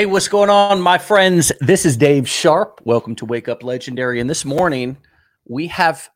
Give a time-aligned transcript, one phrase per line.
[0.00, 1.52] Hey, what's going on, my friends?
[1.60, 2.80] This is Dave Sharp.
[2.84, 4.18] Welcome to Wake Up Legendary.
[4.18, 4.96] And this morning,
[5.44, 6.08] we have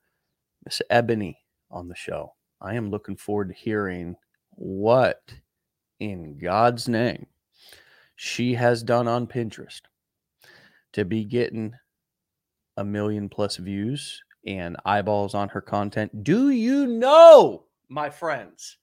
[0.64, 1.39] Miss Ebony
[1.71, 2.32] on the show.
[2.62, 4.17] I am looking forward to hearing
[4.53, 5.35] what
[6.00, 7.26] in God's name
[8.17, 9.82] she has done on Pinterest
[10.95, 11.75] to be getting
[12.79, 16.25] a million plus views and eyeballs on her content.
[16.25, 18.79] Do you know, my friends,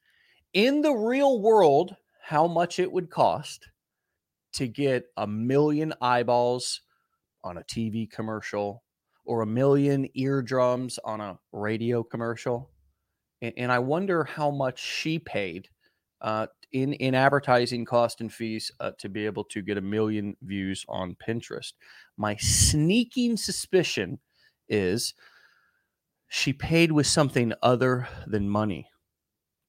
[0.54, 3.68] in the real world, how much it would cost
[4.54, 6.82] to get a million eyeballs
[7.44, 8.84] on a TV commercial
[9.26, 12.70] or a million eardrums on a radio commercial.
[13.42, 15.70] And, and I wonder how much she paid
[16.22, 20.36] uh, in, in advertising cost and fees uh, to be able to get a million
[20.42, 21.74] views on Pinterest.
[22.18, 24.20] My sneaking suspicion
[24.70, 25.14] is
[26.30, 28.88] she paid with something other than money.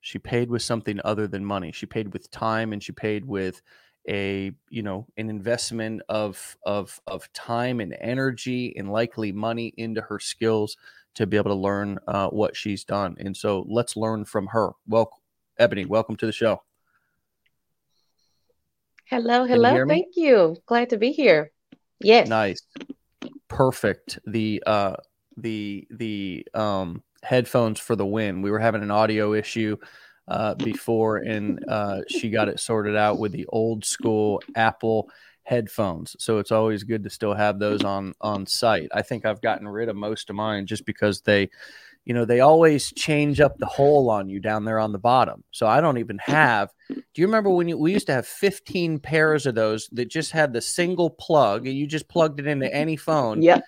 [0.01, 1.73] She paid with something other than money.
[1.73, 3.63] She paid with time and she paid with
[4.09, 10.01] a you know an investment of of of time and energy and likely money into
[10.01, 10.77] her skills
[11.15, 13.15] to be able to learn uh, what she's done.
[13.19, 14.71] And so let's learn from her.
[14.89, 15.11] Well
[15.59, 16.63] ebony welcome to the show.
[19.07, 19.75] Hello hello.
[19.75, 20.57] you thank you.
[20.67, 21.53] Glad to be here.
[22.01, 22.29] Yes.
[22.29, 22.63] Nice.
[23.49, 24.19] Perfect.
[24.27, 24.97] The uh
[25.37, 28.43] the the um headphones for the win.
[28.43, 29.77] We were having an audio issue
[30.33, 35.11] uh, before, and uh, she got it sorted out with the old school Apple
[35.43, 36.17] headphones.
[36.19, 38.89] So it's always good to still have those on on site.
[38.95, 41.51] I think I've gotten rid of most of mine just because they,
[42.07, 45.45] you know, they always change up the hole on you down there on the bottom.
[45.51, 46.71] So I don't even have.
[46.89, 50.33] Do you remember when you, we used to have 15 pairs of those that just
[50.33, 53.43] had the single plug and you just plugged it into any phone?
[53.43, 53.61] Yeah.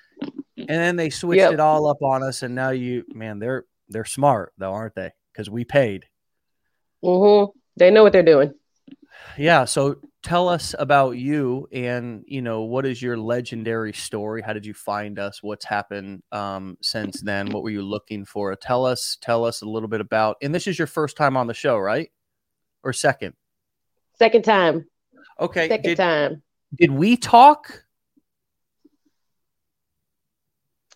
[0.56, 1.53] And then they switched yep.
[1.53, 5.12] it all up on us, and now you, man, they're they're smart though, aren't they?
[5.31, 6.06] Because we paid.
[7.04, 7.50] Mm-hmm.
[7.76, 8.54] They know what they're doing.
[9.37, 9.65] Yeah.
[9.65, 14.41] So tell us about you and you know what is your legendary story?
[14.41, 15.43] How did you find us?
[15.43, 17.50] What's happened um, since then?
[17.50, 18.54] What were you looking for?
[18.56, 21.47] Tell us tell us a little bit about and this is your first time on
[21.47, 22.10] the show right?
[22.82, 23.34] Or second?
[24.19, 24.87] Second time.
[25.38, 26.43] Okay second did, time.
[26.75, 27.84] did we talk?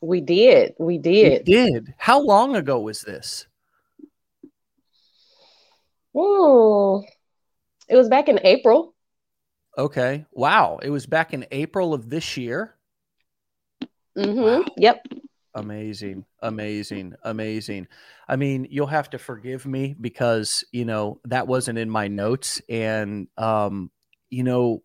[0.01, 0.75] We did.
[0.79, 1.47] We did.
[1.47, 1.95] We did.
[1.99, 3.48] How long ago was this
[6.21, 7.05] Oh,
[7.89, 8.95] it was back in April.
[9.77, 10.27] Okay.
[10.33, 10.81] Wow.
[10.83, 12.75] It was back in April of this year.
[14.17, 14.41] Mm-hmm.
[14.41, 14.65] Wow.
[14.77, 15.07] Yep.
[15.55, 16.25] Amazing.
[16.43, 17.15] Amazing.
[17.23, 17.87] Amazing.
[18.27, 22.61] I mean, you'll have to forgive me because, you know, that wasn't in my notes.
[22.69, 23.93] And, um,
[24.29, 24.83] you know,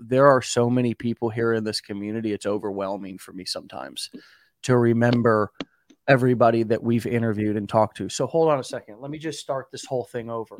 [0.00, 2.32] there are so many people here in this community.
[2.32, 4.10] It's overwhelming for me sometimes
[4.62, 5.52] to remember
[6.08, 8.08] everybody that we've interviewed and talked to.
[8.08, 9.00] So hold on a second.
[9.00, 10.58] Let me just start this whole thing over.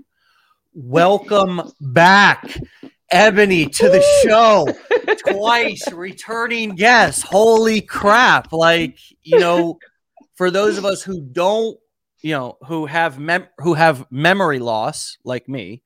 [0.75, 2.59] Welcome back,
[3.11, 4.67] Ebony, to the show.
[5.31, 7.25] Twice returning guest.
[7.25, 8.55] Holy crap.
[8.55, 9.79] Like, you know,
[10.35, 11.77] for those of us who don't,
[12.23, 15.83] you know, who have mem- who have memory loss like me,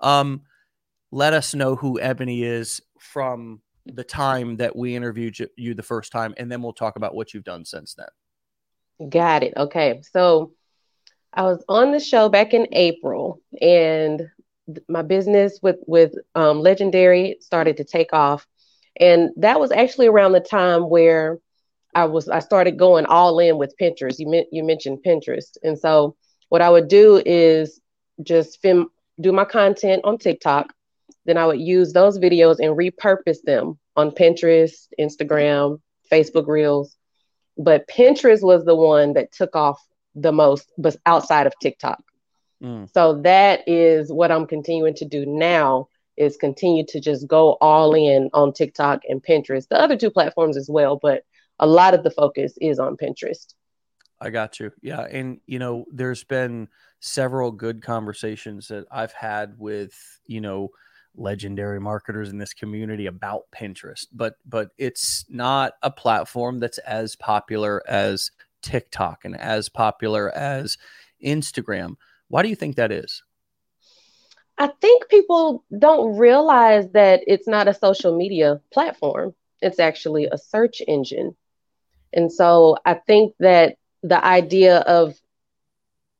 [0.00, 0.42] um,
[1.10, 6.12] let us know who Ebony is from the time that we interviewed you the first
[6.12, 9.08] time, and then we'll talk about what you've done since then.
[9.08, 9.54] Got it.
[9.56, 10.02] Okay.
[10.12, 10.52] So
[11.36, 14.22] I was on the show back in April and
[14.88, 18.46] my business with with um, Legendary started to take off.
[18.98, 21.38] And that was actually around the time where
[21.94, 24.18] I was I started going all in with Pinterest.
[24.18, 25.58] You meant you mentioned Pinterest.
[25.62, 26.16] And so
[26.48, 27.80] what I would do is
[28.22, 28.88] just film
[29.20, 30.72] do my content on TikTok.
[31.26, 35.80] Then I would use those videos and repurpose them on Pinterest, Instagram,
[36.10, 36.96] Facebook Reels
[37.58, 39.80] but Pinterest was the one that took off
[40.16, 42.02] the most, but outside of TikTok.
[42.62, 42.90] Mm.
[42.92, 47.94] So that is what I'm continuing to do now is continue to just go all
[47.94, 51.22] in on TikTok and Pinterest, the other two platforms as well, but
[51.58, 53.54] a lot of the focus is on Pinterest.
[54.20, 54.72] I got you.
[54.80, 56.68] Yeah, and you know, there's been
[57.00, 59.94] several good conversations that I've had with,
[60.26, 60.70] you know,
[61.14, 67.16] legendary marketers in this community about Pinterest, but but it's not a platform that's as
[67.16, 68.30] popular as
[68.62, 70.76] TikTok and as popular as
[71.24, 71.96] Instagram.
[72.28, 73.22] Why do you think that is?
[74.58, 79.34] I think people don't realize that it's not a social media platform.
[79.60, 81.36] It's actually a search engine.
[82.12, 85.14] And so I think that the idea of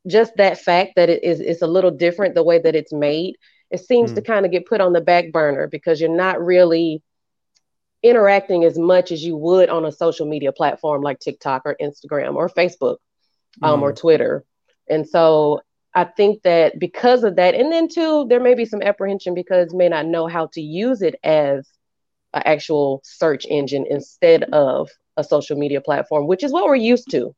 [0.07, 3.37] just that fact that it is it's a little different the way that it's made
[3.71, 4.17] it seems mm.
[4.17, 7.03] to kind of get put on the back burner because you're not really
[8.03, 12.35] interacting as much as you would on a social media platform like TikTok or Instagram
[12.35, 12.97] or Facebook
[13.63, 13.83] um, mm.
[13.83, 14.45] or Twitter.
[14.89, 15.61] And so
[15.95, 19.75] I think that because of that, and then too, there may be some apprehension because
[19.75, 21.69] may not know how to use it as
[22.35, 27.11] an actual search engine instead of a social media platform, which is what we're used
[27.11, 27.35] to.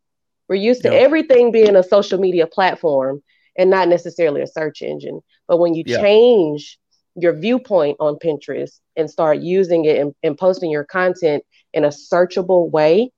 [0.48, 3.22] We're used to everything being a social media platform
[3.56, 5.20] and not necessarily a search engine.
[5.46, 6.78] But when you change
[7.20, 11.42] your viewpoint on Pinterest and start using it and, and posting your content
[11.72, 13.10] in a searchable way,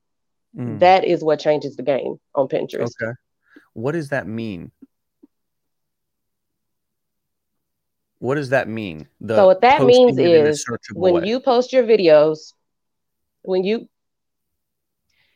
[0.57, 0.79] mm.
[0.79, 2.91] that is what changes the game on Pinterest.
[3.01, 3.11] Okay.
[3.73, 4.71] What does that mean?
[8.19, 9.07] What does that mean?
[9.19, 10.63] The so what that means is
[10.93, 11.27] when way.
[11.27, 12.53] you post your videos,
[13.41, 13.89] when you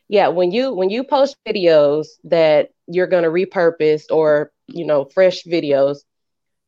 [0.08, 5.04] yeah, when you when you post videos that you're going to repurpose or, you know,
[5.04, 5.98] fresh videos,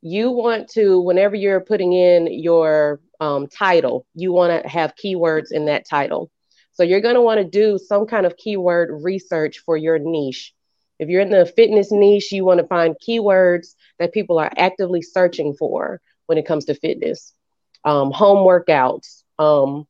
[0.00, 5.50] you want to whenever you're putting in your um, title, you want to have keywords
[5.50, 6.30] in that title.
[6.72, 10.54] So you're going to want to do some kind of keyword research for your niche.
[10.98, 15.02] If you're in the fitness niche, you want to find keywords that people are actively
[15.02, 17.32] searching for when it comes to fitness,
[17.84, 19.86] um, home workouts, um,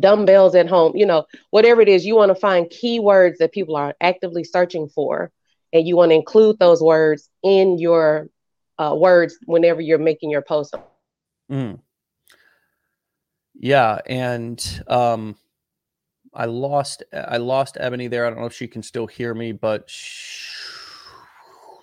[0.00, 3.76] dumbbells at home, you know, whatever it is, you want to find keywords that people
[3.76, 5.30] are actively searching for.
[5.72, 8.28] And you want to include those words in your
[8.78, 10.74] uh, words whenever you're making your post.
[11.50, 11.80] Mm.
[13.54, 13.98] Yeah.
[14.06, 15.36] And um,
[16.34, 18.26] I lost I lost Ebony there.
[18.26, 19.90] I don't know if she can still hear me, but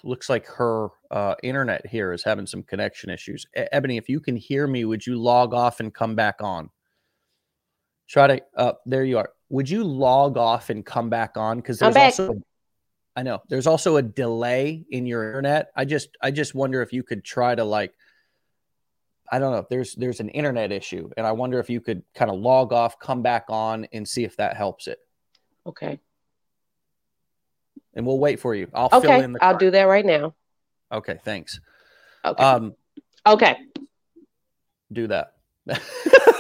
[0.04, 3.46] looks like her uh, internet here is having some connection issues.
[3.58, 6.70] E- Ebony, if you can hear me, would you log off and come back on?
[8.08, 8.42] Try to.
[8.56, 9.32] Uh, there you are.
[9.50, 11.58] Would you log off and come back on?
[11.58, 12.42] Because there's also.
[13.20, 15.72] I know there's also a delay in your internet.
[15.76, 17.94] I just I just wonder if you could try to like
[19.30, 19.68] I don't know.
[19.70, 22.98] There's there's an internet issue, and I wonder if you could kind of log off,
[22.98, 25.00] come back on, and see if that helps it.
[25.68, 26.00] Okay.
[27.94, 28.70] And we'll wait for you.
[28.74, 29.02] I'll okay.
[29.02, 29.44] fill in the.
[29.44, 30.34] I'll do that right now.
[30.90, 31.20] Okay.
[31.26, 31.60] Thanks.
[32.24, 32.42] Okay.
[32.42, 32.74] Um.
[33.28, 33.58] Okay.
[34.94, 35.34] Do that.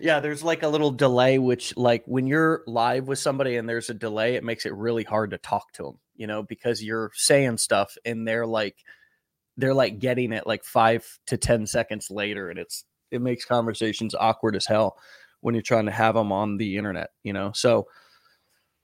[0.00, 3.90] yeah, there's like a little delay, which like when you're live with somebody and there's
[3.90, 5.98] a delay, it makes it really hard to talk to them.
[6.14, 8.76] You know, because you're saying stuff and they're like
[9.56, 12.50] they're like getting it like five to 10 seconds later.
[12.50, 14.98] And it's, it makes conversations awkward as hell
[15.40, 17.52] when you're trying to have them on the internet, you know?
[17.54, 17.86] So,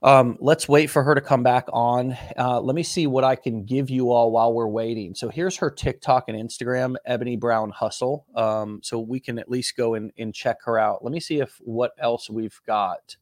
[0.03, 2.17] um, let's wait for her to come back on.
[2.37, 5.15] Uh, let me see what I can give you all while we're waiting.
[5.15, 8.25] So here's her TikTok and Instagram, Ebony Brown Hustle.
[8.35, 11.03] Um, so we can at least go and, and check her out.
[11.03, 13.15] Let me see if what else we've got.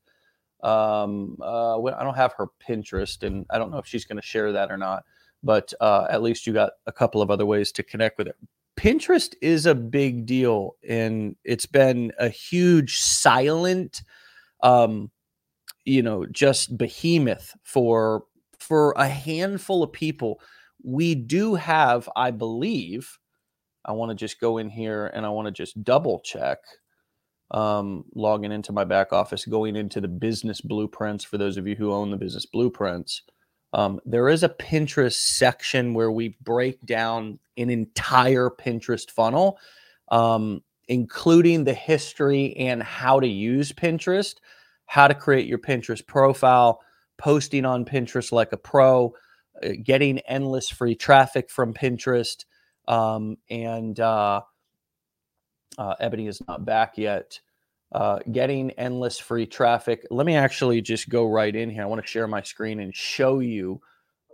[0.63, 4.27] Um, uh, I don't have her Pinterest, and I don't know if she's going to
[4.27, 5.05] share that or not
[5.43, 8.35] but uh, at least you got a couple of other ways to connect with it.
[8.77, 14.03] Pinterest is a big deal, and it's been a huge silent,
[14.63, 15.11] um,
[15.85, 18.23] you know, just behemoth for
[18.59, 20.39] for a handful of people.
[20.83, 23.17] We do have, I believe,
[23.85, 26.59] I want to just go in here and I want to just double check.
[27.51, 31.75] Um, logging into my back office, going into the business blueprints for those of you
[31.75, 33.23] who own the business blueprints.
[33.73, 39.59] Um, there is a Pinterest section where we break down an entire Pinterest funnel,
[40.09, 44.35] um, including the history and how to use Pinterest,
[44.91, 46.81] how to create your Pinterest profile,
[47.17, 49.13] posting on Pinterest like a pro,
[49.63, 52.43] uh, getting endless free traffic from Pinterest.
[52.89, 54.41] Um, and uh,
[55.77, 57.39] uh, Ebony is not back yet
[57.93, 60.05] uh, getting endless free traffic.
[60.11, 61.83] Let me actually just go right in here.
[61.83, 63.79] I want to share my screen and show you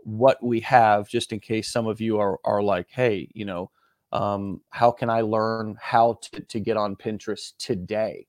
[0.06, 3.70] what we have, just in case some of you are are like, hey, you know,
[4.12, 8.26] um, how can I learn how to, to get on Pinterest today?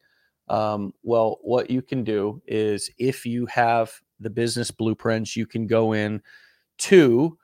[0.49, 5.67] Um, well, what you can do is if you have the business blueprints, you can
[5.67, 6.23] go in
[6.79, 7.37] to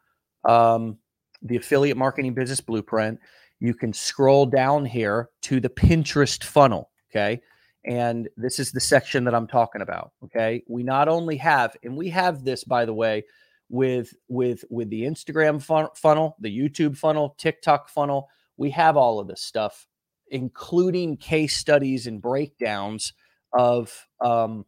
[0.44, 0.98] um,
[1.42, 3.18] the affiliate marketing business blueprint.
[3.60, 6.90] You can scroll down here to the Pinterest funnel.
[7.10, 7.40] Okay
[7.84, 10.12] and this is the section that I'm talking about.
[10.24, 10.62] Okay.
[10.68, 13.24] We not only have, and we have this, by the way,
[13.68, 18.28] with with with the Instagram fun- funnel, the YouTube funnel, TikTok funnel.
[18.56, 19.86] We have all of this stuff,
[20.28, 23.12] including case studies and breakdowns
[23.52, 24.64] of um,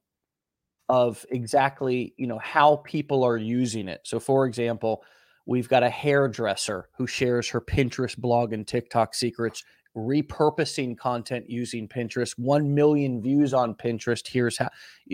[0.89, 4.01] of exactly you know how people are using it.
[4.05, 5.03] So, for example,
[5.47, 9.65] we've got a hairdresser who shares her Pinterest blog and TikTok secrets
[9.97, 14.27] repurposing content using Pinterest, 1 million views on Pinterest.
[14.29, 14.69] Here's how.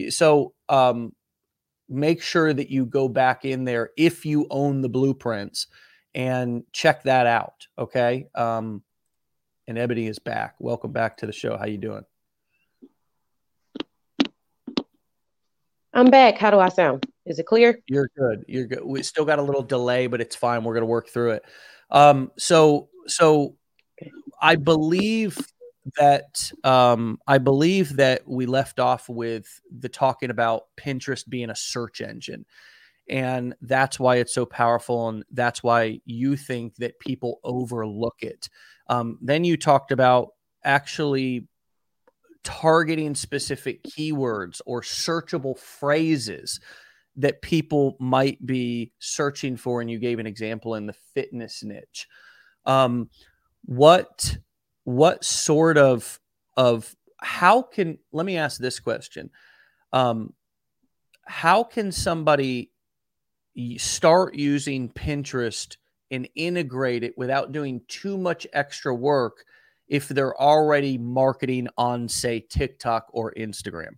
[0.09, 1.13] So, um,
[1.89, 5.67] make sure that you go back in there if you own the blueprints
[6.15, 7.67] and check that out.
[7.79, 8.29] Okay.
[8.35, 8.83] Um,
[9.73, 10.55] and Ebony is back.
[10.59, 11.57] Welcome back to the show.
[11.57, 12.05] How you doing?
[15.95, 16.37] I'm back.
[16.37, 17.07] How do I sound?
[17.25, 17.79] Is it clear?
[17.87, 18.45] You're good.
[18.47, 18.85] You're good.
[18.85, 20.62] We still got a little delay, but it's fine.
[20.62, 21.45] We're going to work through it.
[21.91, 23.57] Um, so, so
[24.43, 25.38] I believe
[25.97, 31.57] that um, I believe that we left off with the talking about Pinterest being a
[31.57, 32.45] search engine.
[33.09, 35.09] And that's why it's so powerful.
[35.09, 38.50] And that's why you think that people overlook it.
[38.89, 40.31] Um, then you talked about
[40.65, 41.49] actually
[42.45, 46.61] targeting specific keywords or searchable phrases
[47.17, 49.81] that people might be searching for.
[49.81, 52.09] And you gave an example in the fitness niche.
[52.65, 53.11] Um,
[53.65, 54.37] what
[54.85, 56.19] what sort of
[56.57, 59.31] of how can let me ask this question
[59.93, 60.33] um,
[61.25, 62.71] how can somebody
[63.77, 65.77] start using pinterest
[66.12, 69.45] and integrate it without doing too much extra work
[69.88, 73.97] if they're already marketing on say tiktok or instagram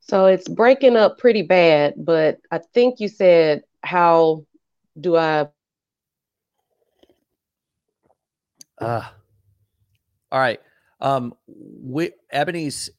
[0.00, 4.44] so it's breaking up pretty bad but i think you said how
[5.00, 5.46] do i
[8.80, 9.02] Uh,
[10.32, 10.60] all right.
[11.00, 12.90] Um, we, Ebony's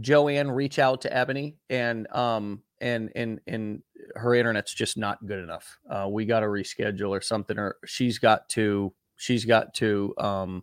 [0.00, 3.82] Joanne reach out to Ebony and um and and and
[4.14, 5.78] her internet's just not good enough.
[5.90, 10.62] Uh, we got to reschedule or something, or she's got to she's got to um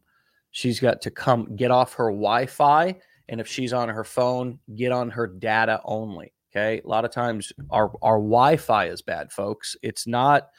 [0.52, 2.96] she's got to come get off her Wi-Fi,
[3.30, 6.34] and if she's on her phone, get on her data only.
[6.52, 9.76] Okay, a lot of times our our Wi-Fi is bad, folks.
[9.82, 10.50] It's not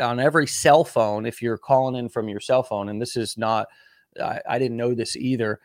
[0.00, 3.36] on every cell phone, if you're calling in from your cell phone, and this is
[3.36, 3.66] not,
[4.22, 5.60] I, I didn't know this either,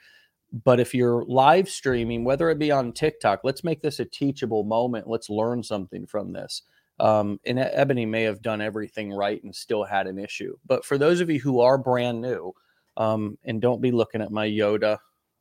[0.51, 4.63] but if you're live streaming, whether it be on TikTok, let's make this a teachable
[4.63, 5.07] moment.
[5.07, 6.63] Let's learn something from this.
[6.99, 10.57] Um, and Ebony may have done everything right and still had an issue.
[10.65, 12.53] But for those of you who are brand new,
[12.97, 14.97] um, and don't be looking at my Yoda,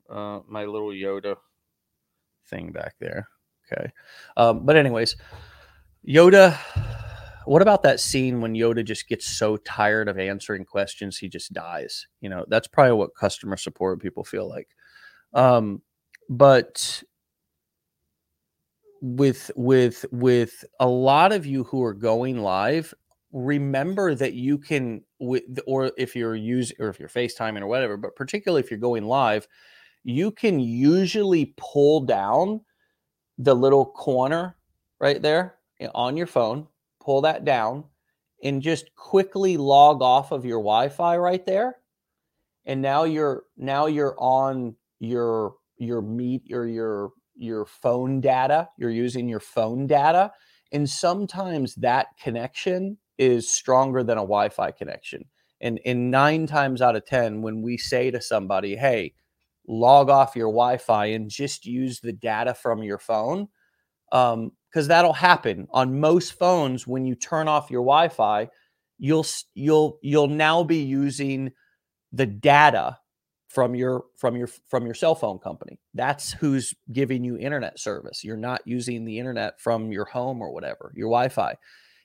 [0.08, 1.36] uh, my little Yoda
[2.46, 3.28] thing back there.
[3.70, 3.92] Okay.
[4.36, 5.16] Um, but, anyways,
[6.08, 6.56] Yoda
[7.50, 11.52] what about that scene when Yoda just gets so tired of answering questions he just
[11.52, 12.06] dies?
[12.20, 14.68] You know, that's probably what customer support people feel like.
[15.32, 15.82] Um,
[16.28, 17.02] but
[19.02, 22.92] with with with a lot of you who are going live,
[23.32, 27.96] remember that you can with or if you're using or if you're FaceTiming or whatever,
[27.96, 29.46] but particularly if you're going live,
[30.04, 32.60] you can usually pull down
[33.38, 34.56] the little corner
[35.00, 36.66] right there eh, on your phone
[37.00, 37.84] pull that down
[38.44, 41.76] and just quickly log off of your Wi-Fi right there.
[42.66, 48.68] And now you're now you're on your your meet or your your phone data.
[48.78, 50.32] You're using your phone data.
[50.72, 55.24] And sometimes that connection is stronger than a Wi-Fi connection.
[55.60, 59.14] And in nine times out of 10, when we say to somebody, hey,
[59.66, 63.48] log off your Wi-Fi and just use the data from your phone,
[64.12, 68.48] um, because that'll happen on most phones when you turn off your Wi-Fi.
[68.98, 71.52] You'll you'll you'll now be using
[72.12, 72.98] the data
[73.50, 75.78] from your from your from your cell phone company.
[75.92, 78.24] That's who's giving you internet service.
[78.24, 81.56] You're not using the internet from your home or whatever, your Wi-Fi.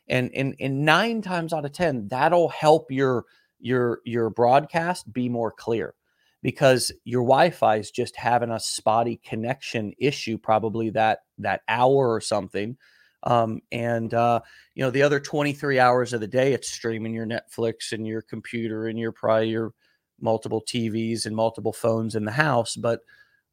[0.08, 3.26] And and and 9 times out of 10 that'll help your
[3.60, 5.94] your your broadcast be more clear
[6.42, 12.22] because your Wi-Fi is just having a spotty connection issue, probably that that hour or
[12.22, 12.76] something.
[13.22, 14.42] Um, and uh,
[14.74, 18.22] you know, the other 23 hours of the day, it's streaming your Netflix and your
[18.22, 19.74] computer and your probably your
[20.20, 22.76] multiple TVs and multiple phones in the house.
[22.76, 23.02] But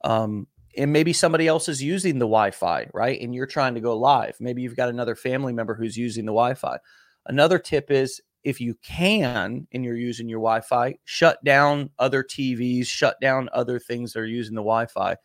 [0.04, 3.20] um, and maybe somebody else is using the Wi-Fi, right?
[3.20, 4.36] And you're trying to go live.
[4.40, 6.78] Maybe you've got another family member who's using the Wi-Fi.
[7.26, 12.86] Another tip is if you can and you're using your Wi-Fi, shut down other TVs,
[12.86, 15.16] shut down other things that are using the Wi-Fi.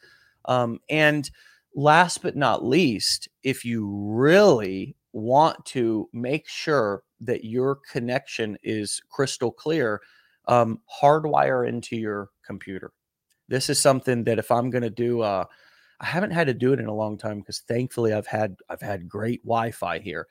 [0.45, 1.29] Um, and
[1.75, 9.01] last but not least, if you really want to make sure that your connection is
[9.09, 10.01] crystal clear,
[10.47, 12.91] um, hardwire into your computer.
[13.47, 15.45] This is something that if I'm going to do, uh,
[15.99, 18.81] I haven't had to do it in a long time because thankfully I've had I've
[18.81, 20.27] had great Wi-Fi here,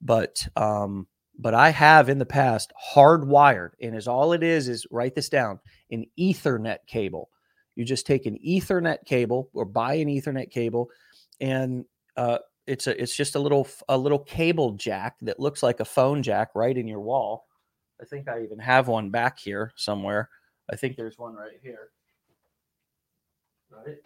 [0.00, 1.06] but um,
[1.38, 5.28] but I have in the past hardwired, and is all it is is write this
[5.28, 5.58] down
[5.90, 7.30] an Ethernet cable.
[7.76, 10.90] You just take an Ethernet cable or buy an Ethernet cable,
[11.40, 11.84] and
[12.16, 15.84] uh, it's a it's just a little a little cable jack that looks like a
[15.84, 17.46] phone jack right in your wall.
[18.00, 20.30] I think I even have one back here somewhere.
[20.70, 21.90] I think there's one right here.
[23.70, 23.98] Right.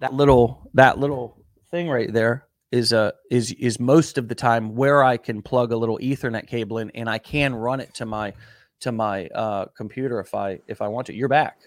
[0.00, 1.38] That little that little
[1.70, 5.42] thing right there is a uh, is is most of the time where I can
[5.42, 8.32] plug a little Ethernet cable in, and I can run it to my
[8.80, 11.14] to my uh, computer if I if I want to.
[11.14, 11.58] You're back.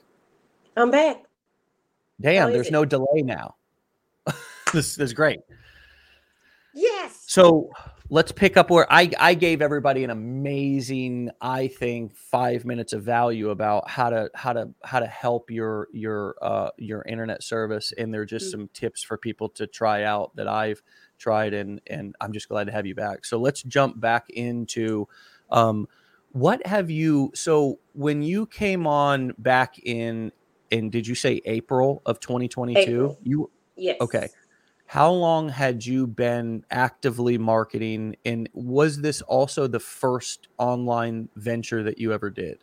[0.76, 1.24] I'm back.
[2.20, 2.74] Damn, there's it?
[2.74, 3.56] no delay now.
[4.74, 5.40] this, this is great.
[6.74, 7.24] Yes.
[7.28, 7.70] So
[8.10, 13.04] let's pick up where I, I gave everybody an amazing, I think, five minutes of
[13.04, 17.94] value about how to how to how to help your your uh, your internet service,
[17.98, 18.62] and there are just mm-hmm.
[18.62, 20.82] some tips for people to try out that I've
[21.18, 23.26] tried, and and I'm just glad to have you back.
[23.26, 25.08] So let's jump back into
[25.50, 25.88] um,
[26.32, 27.32] what have you.
[27.36, 30.32] So when you came on back in,
[30.72, 32.80] in did you say April of 2022?
[32.80, 33.20] April.
[33.24, 33.98] You yes.
[34.02, 34.30] Okay
[34.88, 41.84] how long had you been actively marketing and was this also the first online venture
[41.84, 42.60] that you ever did?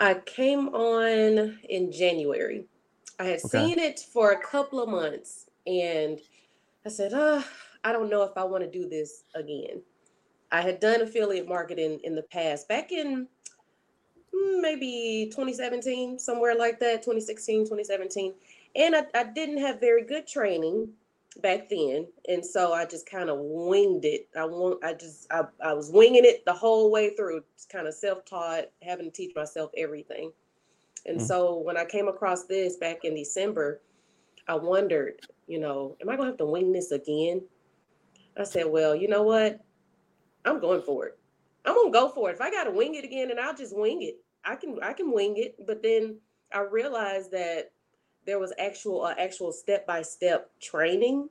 [0.00, 2.66] I came on in january.
[3.20, 3.66] I had okay.
[3.66, 6.18] seen it for a couple of months and
[6.84, 7.44] i said oh,
[7.84, 9.80] i don't know if i want to do this again.
[10.50, 13.28] I had done affiliate marketing in the past back in
[14.34, 18.34] hmm, maybe 2017 somewhere like that 2016 2017
[18.74, 20.88] and I, I didn't have very good training
[21.40, 24.28] back then and so i just kind of winged it.
[24.36, 27.86] I want i just I, I was winging it the whole way through just kind
[27.86, 30.32] of self-taught having to teach myself everything.
[31.06, 31.26] And mm.
[31.26, 33.80] so when i came across this back in december
[34.46, 35.14] i wondered
[35.46, 37.42] you know am i gonna have to wing this again?
[38.38, 39.60] I said well you know what?
[40.44, 41.18] I'm going for it.
[41.64, 42.34] I'm gonna go for it.
[42.34, 44.16] If i gotta wing it again and i'll just wing it.
[44.44, 45.56] I can i can wing it.
[45.66, 46.18] But then
[46.52, 47.72] i realized that
[48.26, 51.28] there was actual uh, actual step by step training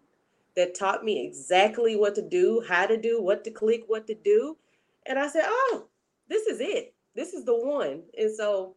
[0.56, 4.16] that taught me exactly what to do, how to do, what to click, what to
[4.16, 4.58] do.
[5.06, 5.88] And I said, "Oh,
[6.28, 6.94] this is it.
[7.16, 8.76] This is the one." And so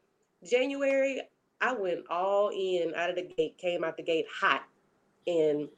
[0.48, 1.22] January,
[1.60, 4.62] I went all in out of the gate, came out the gate hot,
[5.26, 5.68] and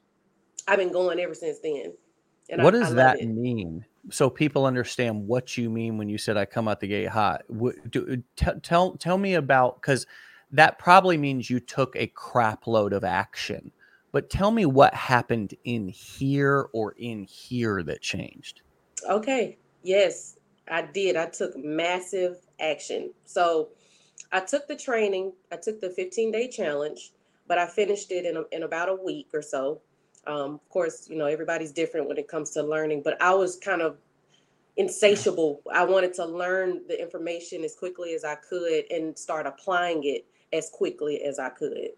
[0.67, 1.93] I've been going ever since then.
[2.49, 3.27] And what I, does I that it.
[3.27, 3.85] mean?
[4.09, 7.43] So people understand what you mean when you said I come out the gate hot.
[7.47, 10.05] What, do, t- tell tell me about because
[10.51, 13.71] that probably means you took a crap load of action.
[14.11, 18.61] But tell me what happened in here or in here that changed.
[19.09, 19.57] Okay.
[19.83, 20.37] Yes,
[20.69, 21.15] I did.
[21.15, 23.13] I took massive action.
[23.25, 23.69] So
[24.31, 27.11] I took the training, I took the 15 day challenge,
[27.47, 29.81] but I finished it in, a, in about a week or so.
[30.25, 33.57] Um, of course, you know, everybody's different when it comes to learning, but I was
[33.57, 33.97] kind of
[34.75, 35.61] insatiable.
[35.73, 40.25] I wanted to learn the information as quickly as I could and start applying it
[40.53, 41.89] as quickly as I could.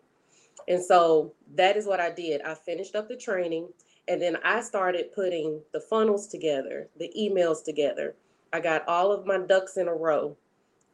[0.68, 2.42] And so that is what I did.
[2.42, 3.70] I finished up the training
[4.08, 8.16] and then I started putting the funnels together, the emails together.
[8.52, 10.36] I got all of my ducks in a row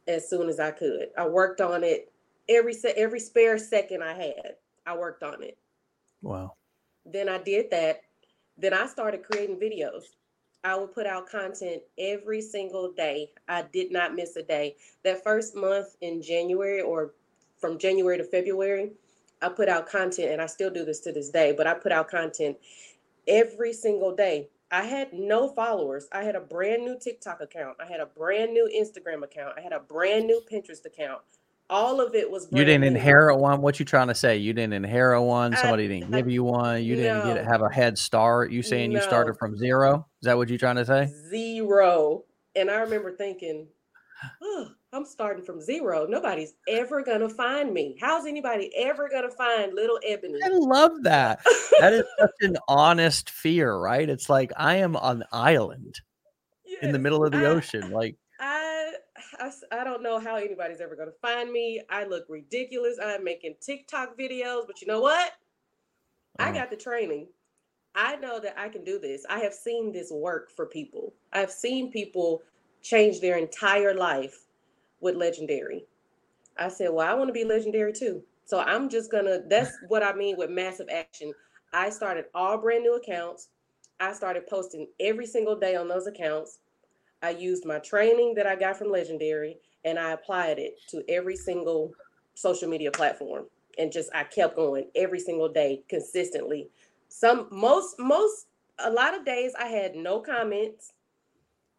[0.06, 1.08] as soon as I could.
[1.16, 2.12] I worked on it
[2.48, 4.56] every every spare second I had.
[4.86, 5.56] I worked on it.
[6.22, 6.54] Wow.
[7.04, 8.02] Then I did that.
[8.58, 10.04] Then I started creating videos.
[10.64, 13.30] I would put out content every single day.
[13.48, 14.76] I did not miss a day.
[15.04, 17.12] That first month in January or
[17.58, 18.92] from January to February,
[19.42, 21.92] I put out content and I still do this to this day, but I put
[21.92, 22.56] out content
[23.26, 24.48] every single day.
[24.70, 26.08] I had no followers.
[26.12, 27.76] I had a brand new TikTok account.
[27.80, 29.54] I had a brand new Instagram account.
[29.56, 31.20] I had a brand new Pinterest account.
[31.68, 32.86] All of it was You didn't new.
[32.88, 33.60] inherit one.
[33.60, 34.36] What you trying to say?
[34.36, 35.56] You didn't inherit one.
[35.56, 36.82] Somebody I, didn't give you one.
[36.84, 38.52] You didn't no, get have a head start.
[38.52, 38.98] You saying no.
[38.98, 40.06] you started from zero?
[40.20, 41.12] Is that what you're trying to say?
[41.28, 42.24] Zero.
[42.54, 43.66] And I remember thinking,
[44.42, 46.06] oh, I'm starting from zero.
[46.08, 47.96] Nobody's ever gonna find me.
[48.00, 50.40] How's anybody ever gonna find little Ebony?
[50.42, 51.40] I love that.
[51.80, 54.08] that is such an honest fear, right?
[54.08, 56.00] It's like I am on an island
[56.64, 57.90] yes, in the middle of the I, ocean.
[57.90, 58.92] Like I,
[59.38, 61.82] I, I don't know how anybody's ever gonna find me.
[61.90, 62.98] I look ridiculous.
[63.02, 65.32] I'm making TikTok videos, but you know what?
[66.38, 66.44] Oh.
[66.44, 66.54] I mm.
[66.54, 67.28] got the training.
[67.94, 69.24] I know that I can do this.
[69.28, 71.14] I have seen this work for people.
[71.32, 72.42] I've seen people
[72.86, 74.46] change their entire life
[75.00, 75.84] with legendary.
[76.58, 78.22] I said, well, I want to be legendary too.
[78.44, 79.40] So I'm just gonna.
[79.48, 81.32] That's what I mean with massive action.
[81.72, 83.48] I started all brand new accounts.
[83.98, 86.58] I started posting every single day on those accounts.
[87.22, 91.36] I used my training that I got from Legendary and I applied it to every
[91.36, 91.92] single
[92.34, 93.46] social media platform.
[93.78, 96.68] And just I kept going every single day consistently.
[97.08, 98.46] Some most most
[98.78, 100.92] a lot of days I had no comments.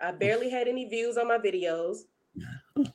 [0.01, 1.99] I barely had any views on my videos.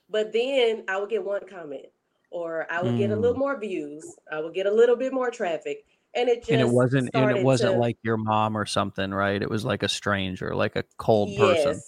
[0.08, 1.86] But then I would get one comment,
[2.30, 2.98] or I would mm.
[2.98, 3.40] get a little mm.
[3.40, 4.04] more views.
[4.30, 5.84] I would get a little bit more traffic,
[6.14, 9.10] and it just and it wasn't and it wasn't to, like your mom or something,
[9.10, 9.42] right?
[9.42, 11.82] It was like a stranger, like a cold yes, person.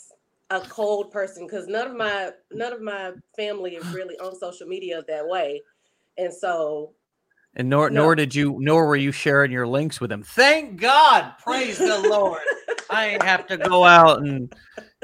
[0.51, 4.67] A cold person, because none of my none of my family is really on social
[4.67, 5.63] media that way,
[6.19, 6.95] and so
[7.55, 8.03] and nor no.
[8.03, 10.23] nor did you nor were you sharing your links with them.
[10.23, 12.43] Thank God, praise the Lord.
[12.95, 14.53] I ain't have to go out and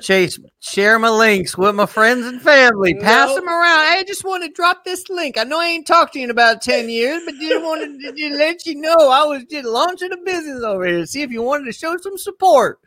[0.01, 2.95] chase share my links with my friends and family.
[2.95, 3.41] Pass nope.
[3.41, 3.65] them around.
[3.65, 5.37] I just want to drop this link.
[5.37, 8.13] I know I ain't talked to you in about 10 years, but did want to
[8.13, 11.07] did let you know I was just launching a business over here.
[11.07, 12.79] See if you wanted to show some support.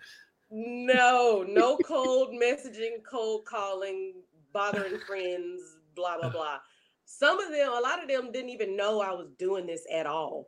[0.49, 4.13] No, no cold messaging, cold calling,
[4.53, 6.59] bothering friends, blah blah blah.
[7.05, 10.05] Some of them, a lot of them didn't even know I was doing this at
[10.05, 10.47] all.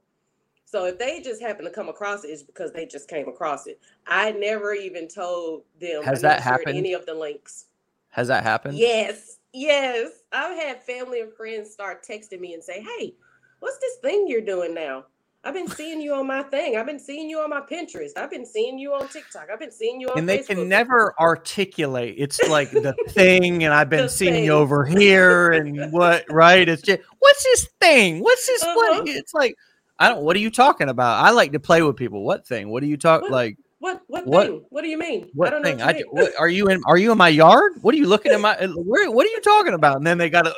[0.76, 3.66] So if they just happen to come across it, it's because they just came across
[3.66, 3.80] it.
[4.08, 6.04] I never even told them.
[6.04, 6.76] Has that happened?
[6.76, 7.68] Any of the links?
[8.10, 8.78] Has that happened?
[8.78, 10.12] Yes, yes.
[10.34, 13.14] I've had family and friends start texting me and say, "Hey,
[13.62, 15.06] what's this thing you're doing now?
[15.46, 16.76] I've been seeing you on my thing.
[16.76, 18.12] I've been seeing you on my Pinterest.
[18.18, 19.48] I've been seeing you on TikTok.
[19.50, 20.48] I've been seeing you on." And they Facebook.
[20.48, 22.16] can never articulate.
[22.18, 24.44] It's like the thing, and I've been The seeing thing.
[24.44, 26.26] you over here, and what?
[26.30, 26.68] Right?
[26.68, 28.20] It's just what's this thing?
[28.20, 28.62] What's this?
[28.62, 28.92] What?
[28.92, 29.04] Uh-huh.
[29.08, 29.56] It's like
[30.00, 30.24] I don't.
[30.24, 31.24] What are you talking about?
[31.26, 32.24] I like to play with people.
[32.24, 32.70] What thing?
[32.70, 33.32] What are you talk What?
[33.32, 33.58] like?
[33.80, 34.66] What what, What- thing?
[34.70, 35.26] What do you mean?
[35.26, 35.78] I What don't know thing?
[35.80, 36.24] what I, you d- mean.
[36.24, 36.82] what, are you in?
[36.86, 37.74] Are you in my yard?
[37.82, 38.56] What are you looking at my?
[38.76, 39.12] Where?
[39.12, 39.98] What are you talking about?
[39.98, 40.54] And then they got to.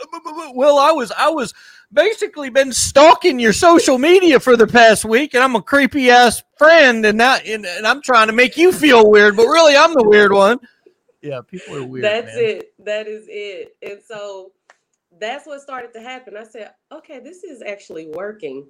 [0.55, 1.11] Well, I was.
[1.11, 1.53] I was
[1.93, 6.43] basically been stalking your social media for the past week, and I'm a creepy ass
[6.57, 9.93] friend, and that, and, and I'm trying to make you feel weird, but really, I'm
[9.93, 10.59] the weird one.
[11.21, 12.03] Yeah, people are weird.
[12.05, 12.43] that's man.
[12.43, 12.73] it.
[12.79, 13.75] That is it.
[13.81, 14.51] And so
[15.19, 16.37] that's what started to happen.
[16.37, 18.67] I said, okay, this is actually working.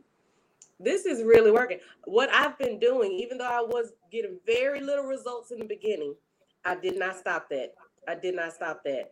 [0.80, 1.80] This is really working.
[2.06, 6.16] What I've been doing, even though I was getting very little results in the beginning,
[6.66, 7.74] I did not stop that.
[8.08, 9.12] I did not stop that.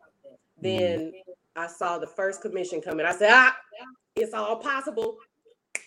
[0.62, 1.12] Then
[1.56, 3.06] I saw the first commission coming.
[3.06, 3.56] I said, ah,
[4.16, 5.18] it's all possible.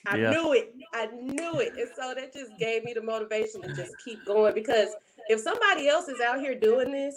[0.07, 0.31] I Yeah.
[0.31, 0.75] knew it.
[0.93, 1.75] I knew it.
[1.77, 4.88] And so that just gave me the motivation to just keep going because
[5.29, 7.14] if somebody else is out here doing this,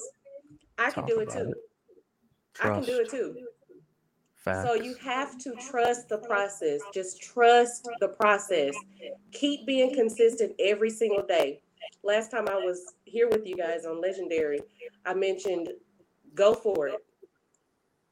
[0.78, 1.52] I can do it too.
[1.52, 1.58] it.
[2.60, 3.36] I can do it too.
[4.42, 4.68] Facts.
[4.68, 6.82] So you have to trust the process.
[6.94, 8.76] Just trust the process.
[9.32, 11.62] Keep being consistent every single day.
[12.04, 14.60] Last time I was here with you guys on Legendary,
[15.06, 15.70] I mentioned
[16.34, 17.06] go for it.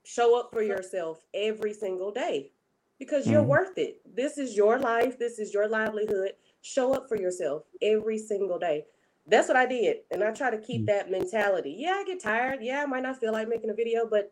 [0.05, 2.51] Show up for yourself every single day
[2.99, 3.47] because you're Mhm.
[3.47, 4.01] worth it.
[4.05, 6.35] This is your life, this is your livelihood.
[6.61, 8.85] Show up for yourself every single day.
[9.25, 10.03] That's what I did.
[10.11, 10.87] And I try to keep Mm.
[10.87, 11.71] that mentality.
[11.71, 12.61] Yeah, I get tired.
[12.61, 14.31] Yeah, I might not feel like making a video, but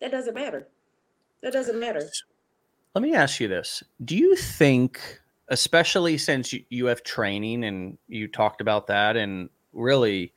[0.00, 0.68] that doesn't matter.
[1.42, 2.02] That doesn't matter.
[2.94, 3.82] Let me ask you this.
[4.04, 5.00] Do you think,
[5.48, 10.32] especially since you, you have training and you talked about that, and really,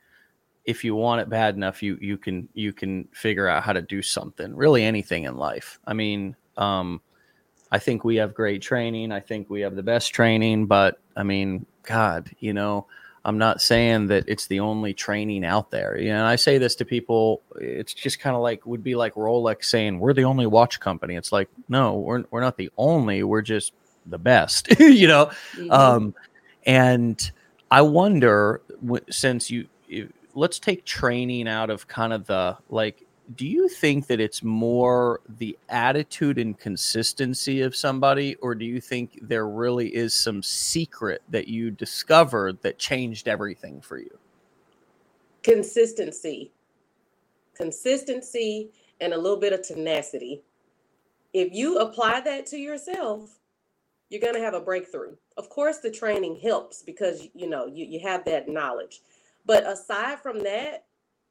[0.64, 3.82] if you want it bad enough, you you can you can figure out how to
[3.82, 4.54] do something.
[4.54, 5.80] Really, anything in life.
[5.86, 7.00] I mean, um,
[7.72, 9.10] I think we have great training.
[9.12, 12.86] I think we have the best training, but I mean, God, you know,
[13.24, 15.96] I'm not saying that it's the only training out there.
[15.98, 17.42] You know, and I say this to people.
[17.60, 21.14] It's just kind of like would be like Rolex saying we're the only watch company.
[21.16, 23.22] It's like no, we're we're not the only.
[23.22, 23.72] We're just
[24.06, 24.68] the best.
[24.80, 25.70] you know, Mhm.
[25.72, 26.14] um,
[26.66, 27.30] and
[27.70, 28.60] I wonder
[29.10, 33.04] since you, you let's take training out of kind of the like.
[33.36, 38.80] Do you think that it's more the attitude and consistency of somebody, or do you
[38.80, 44.18] think there really is some secret that you discovered that changed everything for you?
[45.42, 46.52] consistency.
[47.54, 50.42] Consistency and a little bit of tenacity.
[51.32, 53.38] If you apply that to yourself
[54.08, 55.16] you're going to have a breakthrough.
[55.38, 59.00] Of course the training helps because you know you, you have that knowledge.
[59.46, 60.84] But aside from that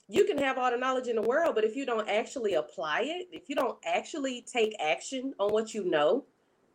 [0.07, 3.01] you can have all the knowledge in the world but if you don't actually apply
[3.03, 6.23] it if you don't actually take action on what you know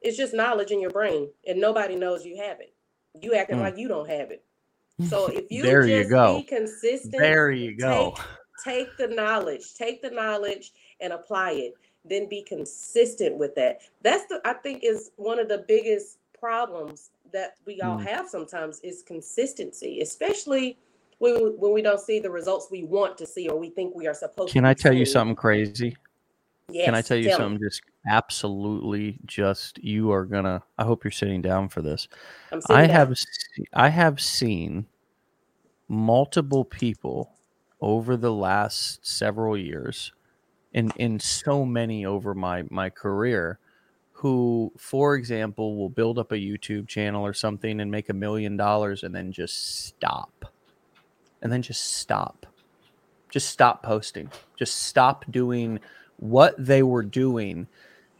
[0.02, 2.72] it's just knowledge in your brain and nobody knows you have it
[3.20, 3.62] you acting Mm.
[3.62, 4.44] like you don't have it
[5.08, 6.38] so if you There you go.
[6.38, 8.14] be consistent There you go.
[8.64, 11.74] take the knowledge take the knowledge and apply it
[12.08, 17.10] then be consistent with that that's the i think is one of the biggest problems
[17.32, 18.06] that we all Mm.
[18.06, 20.78] have sometimes is consistency especially
[21.18, 24.06] when, when we don't see the results we want to see or we think we
[24.06, 25.12] are supposed to Can to I be tell you seeing.
[25.12, 25.96] something crazy?
[26.70, 27.32] yes, Can I tell you me.
[27.32, 32.06] something just absolutely just you are gonna I hope you're sitting down for this.
[32.52, 32.96] I'm sitting I down.
[32.96, 34.86] have se- I have seen
[35.88, 37.32] multiple people
[37.80, 40.12] over the last several years
[40.74, 43.58] and in so many over my my career
[44.12, 48.56] who for example will build up a YouTube channel or something and make a million
[48.56, 50.46] dollars and then just stop.
[51.42, 52.46] And then just stop.
[53.30, 54.30] Just stop posting.
[54.56, 55.80] Just stop doing
[56.18, 57.66] what they were doing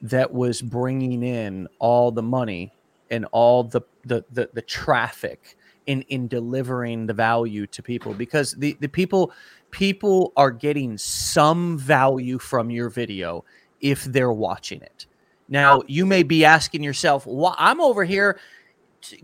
[0.03, 2.73] that was bringing in all the money
[3.11, 8.53] and all the the the, the traffic in in delivering the value to people because
[8.53, 9.33] the the people
[9.71, 13.45] people are getting some value from your video
[13.81, 15.07] if they're watching it
[15.49, 18.39] now you may be asking yourself why i'm over here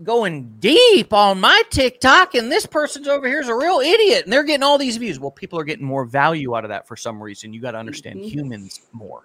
[0.03, 4.33] going deep on my tiktok and this person's over here is a real idiot and
[4.33, 6.95] they're getting all these views well people are getting more value out of that for
[6.95, 8.29] some reason you got to understand Mhm.
[8.29, 9.23] humans more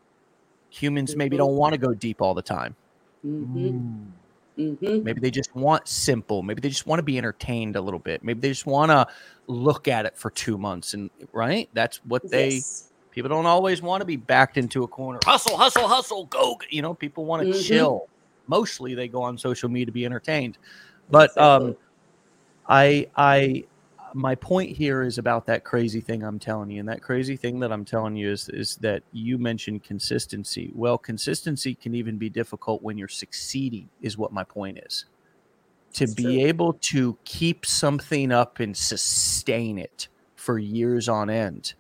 [0.71, 1.41] humans maybe Mhm.
[1.41, 2.75] don't want to go deep all the time
[3.25, 3.55] Mhm.
[3.55, 4.07] Mm.
[4.59, 5.05] Mm-hmm.
[5.05, 6.43] Maybe they just want simple.
[6.43, 8.25] Maybe they just want to be entertained a little bit.
[8.25, 9.07] Maybe they just want to
[9.47, 10.95] look at it for two months.
[10.95, 12.55] And right, that's what they.
[12.55, 12.91] Yes.
[13.13, 15.19] People don't always want to be backed into a corner.
[15.25, 16.59] Hustle, hustle, hustle, go.
[16.71, 17.63] You know, people want to mm-hmm.
[17.63, 18.09] chill.
[18.49, 20.59] Mostly, they go on social media to be entertained.
[21.11, 21.77] But um,
[22.69, 23.65] I, I,
[24.15, 27.61] my point here is about that crazy thing I'm telling you, and that crazy thing
[27.61, 30.73] that I'm telling you is is that you mentioned consistency.
[30.75, 33.89] Well, consistency can even be difficult when you're succeeding.
[34.03, 35.05] Is what my point is.
[35.95, 36.49] To That's be true.
[36.49, 41.75] able to keep something up and sustain it for years on end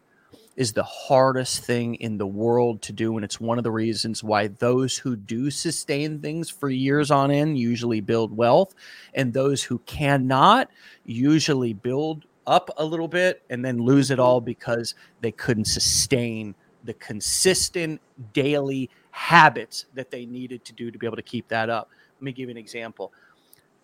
[0.59, 3.16] is the hardest thing in the world to do.
[3.16, 7.31] And it's one of the reasons why those who do sustain things for years on
[7.31, 8.75] end usually build wealth,
[9.14, 10.68] and those who cannot
[11.05, 16.57] usually build up a little bit and then lose it all because they couldn't sustain
[16.83, 18.01] the consistent
[18.33, 21.88] daily habits that they needed to do to be able to keep that up.
[22.16, 23.12] Let me give you an example.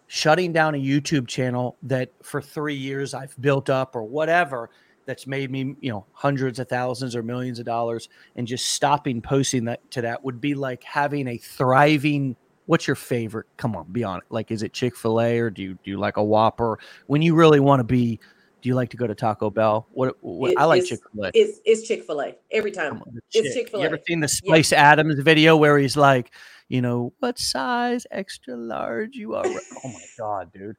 [0.08, 4.70] Shutting down a YouTube channel that for three years I've built up or whatever
[5.06, 9.20] that's made me, you know, hundreds of thousands or millions of dollars and just stopping
[9.20, 12.36] posting that to that would be like having a thriving
[12.66, 13.46] what's your favorite?
[13.58, 14.30] Come on, be honest.
[14.30, 16.78] Like is it Chick-fil-A or do you do you like a Whopper?
[17.06, 18.20] When you really want to be
[18.64, 19.86] do you like to go to Taco Bell?
[19.92, 21.30] What, what it, I like Chick Fil A.
[21.34, 22.94] It's it's Chick Fil A every time.
[22.94, 23.82] On, it's Chick Fil A.
[23.82, 24.90] You ever seen the Spice yeah.
[24.90, 26.30] Adams video where he's like,
[26.68, 29.44] you know, what size extra large you are?
[29.44, 30.76] oh my god, dude!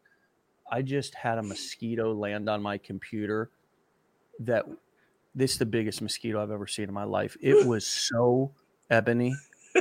[0.71, 3.51] I just had a mosquito land on my computer
[4.39, 4.65] that
[5.33, 7.37] this is the biggest mosquito I've ever seen in my life.
[7.41, 8.51] It was so
[8.89, 9.35] ebony.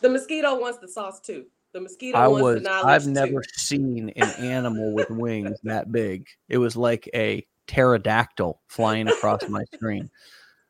[0.00, 1.46] the mosquito wants the sauce too.
[1.72, 2.84] The mosquito wants the knowledge.
[2.84, 3.06] I was.
[3.06, 3.48] I've never too.
[3.54, 6.26] seen an animal with wings that big.
[6.48, 10.08] It was like a pterodactyl flying across my screen.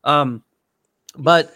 [0.02, 0.42] Um,
[1.16, 1.52] but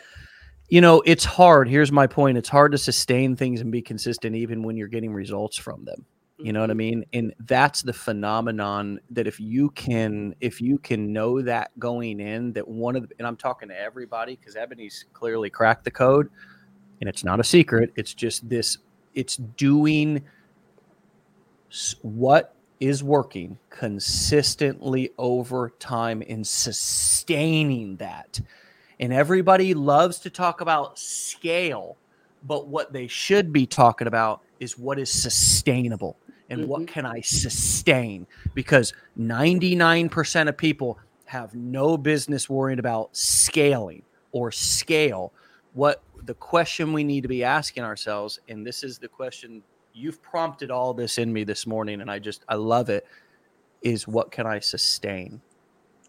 [0.69, 1.67] you know, it's hard.
[1.67, 5.15] Here's my point: it's hard to sustain things and be consistent, even when you're getting
[5.15, 6.05] results from them.
[6.39, 6.79] You know what I mm-hmm.
[6.79, 7.05] mean?
[7.13, 12.53] And that's the phenomenon that if you can if you can know that going in
[12.53, 16.31] that one of the and I'm talking to everybody because Ebony's clearly cracked the code
[17.01, 17.93] and it's not a secret.
[17.97, 18.79] It's just this
[19.15, 20.23] it's doing
[22.03, 28.41] what is working consistently over time and sustaining that.
[29.01, 31.97] And everybody loves to talk about scale,
[32.45, 36.17] but what they should be talking about is what is sustainable
[36.51, 36.71] and mm-hmm.
[36.71, 38.27] what can I sustain?
[38.55, 45.33] Because 99% of people have no business worrying about scaling or scale.
[45.75, 50.23] What the question we need to be asking ourselves, and this is the question you've
[50.23, 53.07] prompted all this in me this morning, and I just I love it,
[53.83, 55.41] is what can I sustain?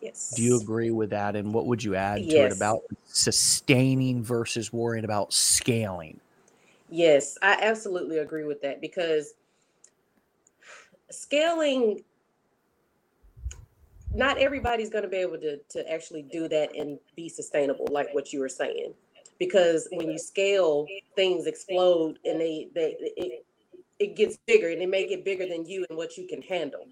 [0.02, 0.34] Yes.
[0.36, 1.36] Do you agree with that?
[1.36, 2.32] And what would you add yes.
[2.32, 6.21] to it about sustaining versus worrying about scaling?
[6.89, 9.34] Yes, I absolutely agree with that because
[11.12, 12.04] scaling
[14.13, 18.13] not everybody's going to be able to, to actually do that and be sustainable like
[18.13, 18.93] what you were saying.
[19.38, 23.45] Because when you scale things explode and they they it,
[24.00, 26.86] it gets bigger and it may get bigger than you and what you can handle.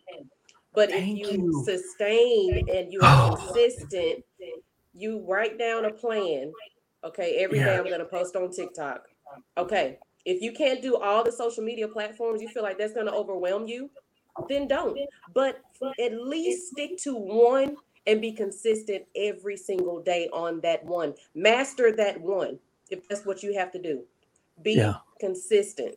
[0.74, 3.36] But Thank if you, you, sustain and you are oh.
[3.36, 4.24] consistent
[4.98, 6.52] you write down a plan
[7.04, 7.66] okay every yeah.
[7.66, 9.06] day i'm going to post on tiktok.
[9.58, 13.06] Okay if you can't do all the social media platforms you feel like that's going
[13.06, 13.90] to overwhelm you
[14.50, 14.98] then don't.
[15.34, 15.62] But
[16.00, 21.14] at least stick to one and be consistent every single day on that one.
[21.36, 24.04] Master that one if that's what you have to do.
[24.62, 24.96] Be yeah.
[25.20, 25.96] consistent.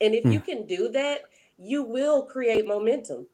[0.00, 0.32] And if hmm.
[0.32, 1.22] you can do that,
[1.58, 3.26] you will create momentum.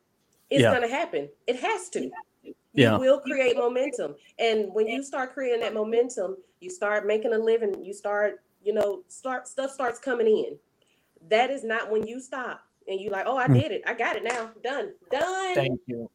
[0.50, 0.70] It's yeah.
[0.70, 1.28] going to happen.
[1.46, 2.10] It has to.
[2.42, 2.96] You yeah.
[2.96, 4.14] will create momentum.
[4.38, 8.72] And when you start creating that momentum, you start making a living, you start, you
[8.72, 10.56] know, start stuff starts coming in.
[11.28, 13.54] That is not when you stop and you like, oh, I hmm.
[13.54, 13.82] did it.
[13.86, 14.50] I got it now.
[14.62, 14.92] Done.
[15.10, 15.54] Done.
[15.54, 16.10] Thank you.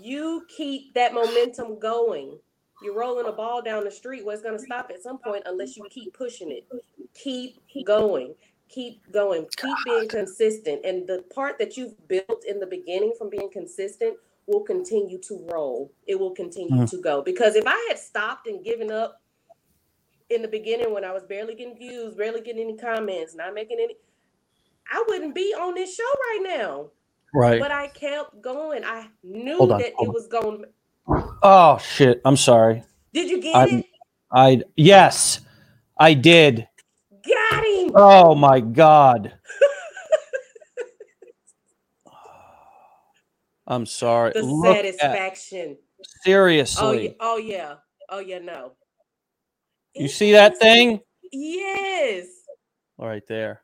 [0.00, 2.38] You keep that momentum going.
[2.82, 4.24] You're rolling a ball down the street.
[4.24, 6.66] Well, it's going to stop at some point unless you keep pushing it.
[7.14, 8.34] Keep going.
[8.68, 9.46] Keep going.
[9.56, 10.84] Keep being consistent.
[10.84, 15.46] And the part that you've built in the beginning from being consistent will continue to
[15.52, 15.92] roll.
[16.06, 16.90] It will continue mm.
[16.90, 17.22] to go.
[17.22, 19.20] Because if I had stopped and given up
[20.30, 23.78] in the beginning when I was barely getting views, barely getting any comments, not making
[23.80, 23.96] any,
[24.90, 26.90] I wouldn't be on this show right now.
[27.34, 27.60] Right.
[27.60, 28.84] But I kept going.
[28.84, 30.64] I knew on, that it was going.
[31.42, 32.20] Oh shit!
[32.24, 32.84] I'm sorry.
[33.12, 33.86] Did you get I, it?
[34.30, 35.40] I yes,
[35.98, 36.68] I did.
[37.26, 37.92] Got him.
[37.94, 39.34] Oh my god.
[43.66, 44.32] I'm sorry.
[44.34, 45.76] The Look satisfaction.
[46.00, 47.16] At, seriously.
[47.20, 47.74] Oh, oh yeah.
[48.08, 48.38] Oh yeah.
[48.38, 48.72] No.
[49.94, 51.00] You see that thing?
[51.32, 52.26] Yes.
[52.98, 53.62] All right there.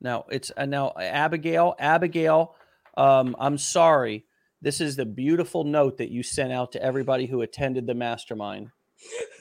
[0.00, 1.74] Now it's uh, now Abigail.
[1.78, 2.54] Abigail,
[2.96, 4.24] um, I'm sorry.
[4.60, 8.70] This is the beautiful note that you sent out to everybody who attended the mastermind,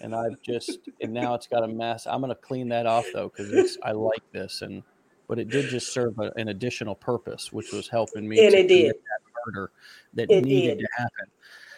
[0.01, 2.05] and I've just and now it's got a mess.
[2.07, 4.83] I'm gonna clean that off though because I like this and
[5.27, 8.45] but it did just serve a, an additional purpose, which was helping me.
[8.45, 8.91] And it did.
[8.95, 9.71] That murder
[10.13, 10.85] that It needed did.
[10.85, 11.27] to happen.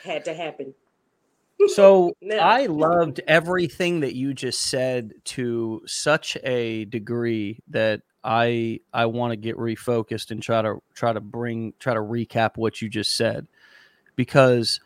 [0.03, 0.73] Had to happen.
[1.67, 2.37] So No.
[2.37, 9.31] I loved everything that you just said to such a degree that I I want
[9.31, 13.15] to get refocused and try to try to bring try to recap what you just
[13.15, 13.47] said
[14.15, 14.79] because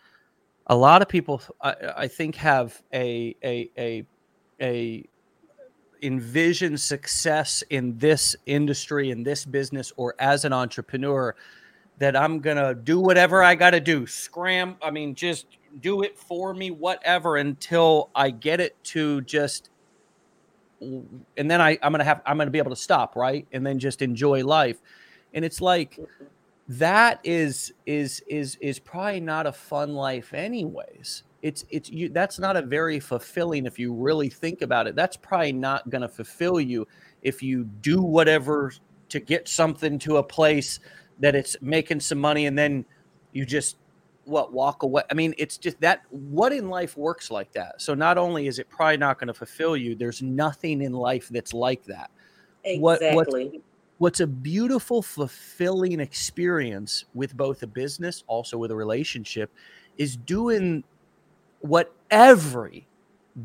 [0.67, 4.05] a lot of people I, I think have a a a
[4.61, 5.09] a
[6.01, 11.35] envision success in this industry in this business or as an entrepreneur
[11.97, 14.05] that I'm gonna do whatever I gotta do.
[14.05, 15.45] Scram, I mean, just
[15.79, 19.69] do it for me, whatever, until I get it to just
[21.37, 23.47] and then I, I'm gonna have I'm gonna be able to stop, right?
[23.51, 24.77] And then just enjoy life.
[25.33, 25.99] And it's like
[26.67, 31.23] that is is is is probably not a fun life anyways.
[31.41, 34.95] It's it's you that's not a very fulfilling if you really think about it.
[34.95, 36.87] That's probably not gonna fulfill you
[37.21, 38.71] if you do whatever
[39.09, 40.79] to get something to a place
[41.19, 42.85] that it's making some money and then
[43.31, 43.77] you just
[44.25, 47.93] what walk away i mean it's just that what in life works like that so
[47.93, 51.53] not only is it probably not going to fulfill you there's nothing in life that's
[51.53, 52.09] like that
[52.79, 53.61] What- what- Exactly.
[53.97, 59.51] what's a beautiful fulfilling experience with both a business also with a relationship
[59.97, 60.83] is doing
[61.59, 62.87] what every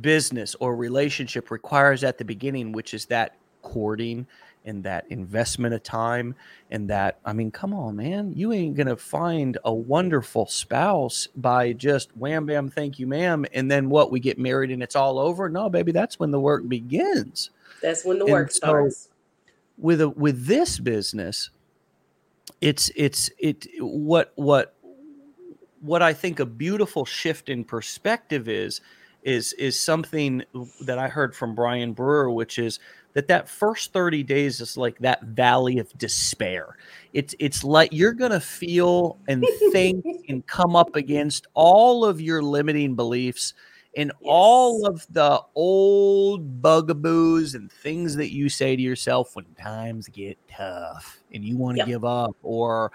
[0.00, 4.26] business or relationship requires at the beginning which is that courting
[4.64, 6.34] and that investment of time
[6.70, 11.72] and that i mean come on man you ain't gonna find a wonderful spouse by
[11.72, 15.18] just wham bam thank you ma'am and then what we get married and it's all
[15.18, 17.50] over no baby that's when the work begins
[17.82, 19.08] That's when the And work so- starts.
[19.78, 21.50] with a with this business
[22.60, 24.74] it's it's it what what
[25.80, 28.80] what i think a beautiful shift in perspective is
[29.22, 30.42] is is something
[30.80, 32.80] that i heard from brian brewer which is
[33.18, 36.76] that that first 30 days is like that valley of despair.
[37.14, 42.42] It's it's like you're gonna feel and think and come up against all of your
[42.42, 43.54] limiting beliefs
[43.96, 50.06] and all of the old bugaboos and things that you say to yourself when times
[50.06, 51.86] get tough and you want to Yep.
[51.88, 52.92] give up or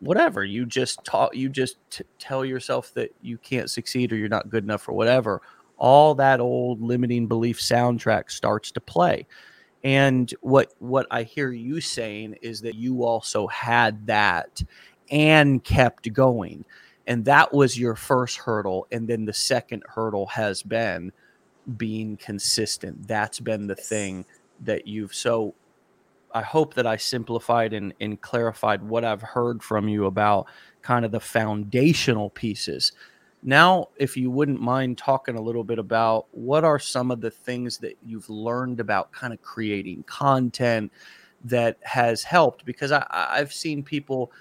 [0.00, 0.42] whatever.
[0.42, 4.48] You just talk you just t- tell yourself that you can't succeed or you're not
[4.48, 5.42] good enough or whatever
[5.76, 9.26] all that old limiting belief soundtrack starts to play.
[9.82, 14.62] And what what i hear you saying is that you also had that
[15.10, 16.64] and kept going.
[17.06, 18.86] And that was your first hurdle.
[18.90, 21.12] And then the second hurdle has been
[21.76, 23.06] being consistent.
[23.06, 24.24] That's been the thing
[24.60, 25.54] that you've so
[26.32, 30.46] i hope that i simplified and, and clarified what i've heard from you about
[30.82, 32.92] kind of the foundational pieces
[33.44, 37.30] now if you wouldn't mind talking a little bit about what are some of the
[37.30, 40.90] things that you've learned about kind of creating content
[41.44, 42.64] that has helped?
[42.64, 44.32] Because I, i've seen people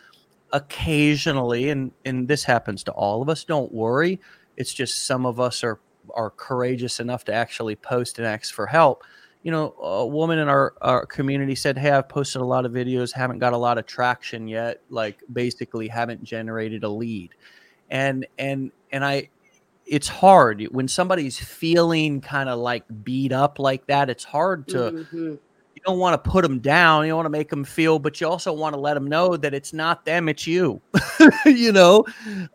[0.53, 4.21] occasionally and and this happens to all of us don't worry.
[4.55, 5.79] It's just some of us are
[6.15, 9.03] are courageous enough to actually post and ask for help.
[9.41, 12.71] You know a woman in our, our community said hey i've posted a lot of
[12.71, 17.31] videos haven't got a lot of traction yet like basically haven't generated a lead
[17.93, 19.29] and and and i
[19.85, 24.77] it's hard when somebody's feeling kind of like beat up like that it's hard to
[24.91, 25.39] Mhm.
[25.75, 27.03] you don't want to put them down.
[27.03, 29.35] You don't want to make them feel, but you also want to let them know
[29.35, 30.79] that it's not them, it's you.
[31.45, 32.05] you know,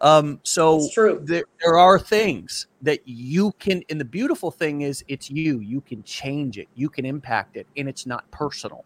[0.00, 1.20] um, so true.
[1.24, 3.82] there, there are things that you can.
[3.90, 5.58] And the beautiful thing is, it's you.
[5.58, 6.68] You can change it.
[6.76, 8.84] You can impact it, and it's not personal.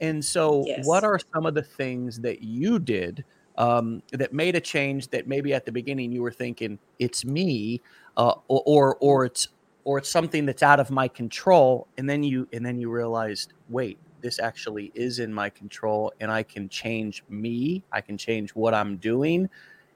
[0.00, 0.86] And so, Yes.
[0.86, 3.24] what are some of the things that you did
[3.56, 5.08] um, that made a change?
[5.08, 7.80] That maybe at the beginning you were thinking it's me,
[8.16, 9.48] uh, or, or or it's
[9.84, 13.52] or it's something that's out of my control and then you and then you realized
[13.68, 18.50] wait this actually is in my control and i can change me i can change
[18.54, 19.46] what i'm doing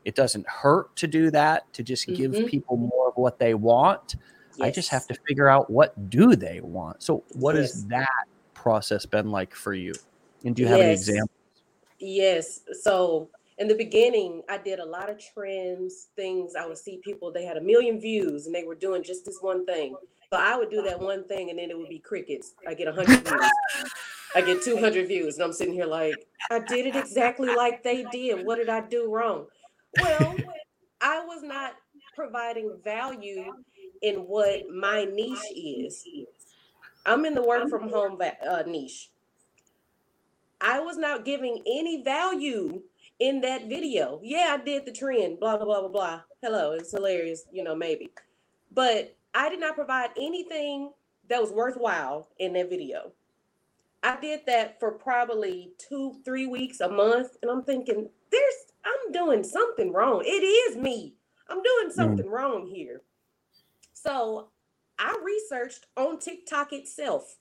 [0.04, 2.46] it doesn't hurt to do that to just give Mhm.
[2.46, 4.16] people more of what they want
[4.60, 7.84] i just have to figure out what do they want so what has Yes.
[7.88, 9.94] that process been like for you
[10.44, 11.00] and do you have any Yes.
[11.00, 11.30] examples
[11.98, 12.60] Yes.
[12.82, 16.54] So in the beginning, I did a lot of trends, things.
[16.54, 19.38] I would see people, they had a million views and they were doing just this
[19.40, 19.96] one thing.
[20.32, 22.54] So I would do that one thing and then it would be crickets.
[22.66, 23.50] I get 100 views.
[24.34, 25.34] I get 200 views.
[25.34, 26.14] And I'm sitting here like,
[26.50, 28.44] I did it exactly like they did.
[28.44, 29.46] What did I do wrong?
[30.00, 30.36] Well,
[31.00, 31.74] I was not
[32.14, 33.54] providing value
[34.02, 36.04] in what my niche is.
[37.04, 39.10] I'm in the work from home va- uh, niche.
[40.60, 42.82] I was not giving any value
[43.18, 44.20] in that video.
[44.22, 46.20] Yeah, I did the trend, blah, blah, blah, blah, blah.
[46.42, 48.10] Hello, it's hilarious, you know, maybe.
[48.72, 50.92] But I did not provide anything
[51.28, 53.12] that was worthwhile in that video.
[54.02, 58.54] I did that for probably two, three weeks, a month, and I'm thinking, there's,
[58.84, 60.22] I'm doing something wrong.
[60.24, 61.14] It is me.
[61.48, 62.30] I'm doing something mm.
[62.30, 63.02] wrong here.
[63.92, 64.50] So
[64.98, 67.36] I researched on TikTok itself.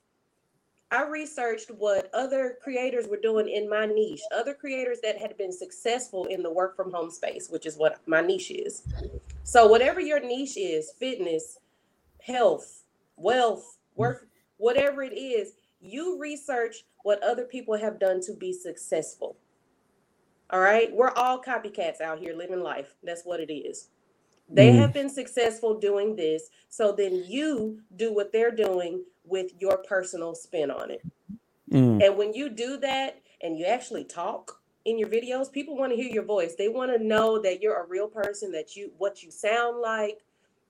[0.90, 5.52] I researched what other creators were doing in my niche, other creators that had been
[5.52, 8.84] successful in the work from home space, which is what my niche is.
[9.44, 11.60] So, whatever your niche is fitness,
[12.22, 12.84] health,
[13.18, 14.02] wealth, hmm.
[14.02, 14.28] work,
[14.58, 19.38] whatever it is you research what other people have done to be successful.
[20.50, 20.94] All right.
[20.94, 22.96] We're all copycats out here living life.
[23.04, 23.90] That's what it is.
[24.50, 24.80] They mm.
[24.80, 26.50] have been successful doing this.
[26.70, 31.02] So then you do what they're doing with your personal spin on it.
[31.72, 32.04] Mm.
[32.04, 35.98] And when you do that and you actually talk in your videos, people want to
[35.98, 36.56] hear your voice.
[36.56, 40.22] They want to know that you're a real person, that you what you sound like,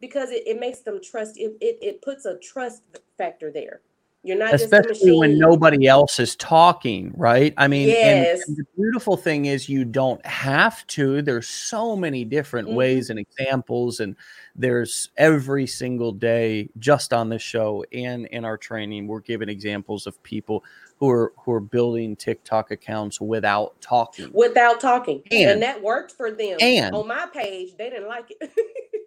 [0.01, 2.81] because it, it makes them trust it, it it puts a trust
[3.17, 3.81] factor there.
[4.27, 7.53] You're not especially when nobody else is talking, right?
[7.55, 8.41] I mean, yes.
[8.41, 11.21] and, and the beautiful thing is you don't have to.
[11.21, 12.77] There's so many different mm-hmm.
[12.77, 14.17] ways and examples, and
[14.53, 20.07] there's every single day just on this show and in our training, we're giving examples
[20.07, 20.63] of people
[20.97, 24.29] who are who are building TikTok accounts without talking.
[24.33, 25.21] Without talking.
[25.31, 26.57] And, and that worked for them.
[26.59, 28.51] And on my page, they didn't like it.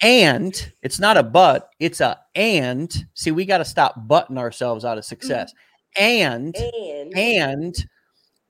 [0.00, 3.06] and it's not a but it's a and.
[3.14, 5.52] See we got to stop butting ourselves out of success.
[5.96, 7.86] And and, and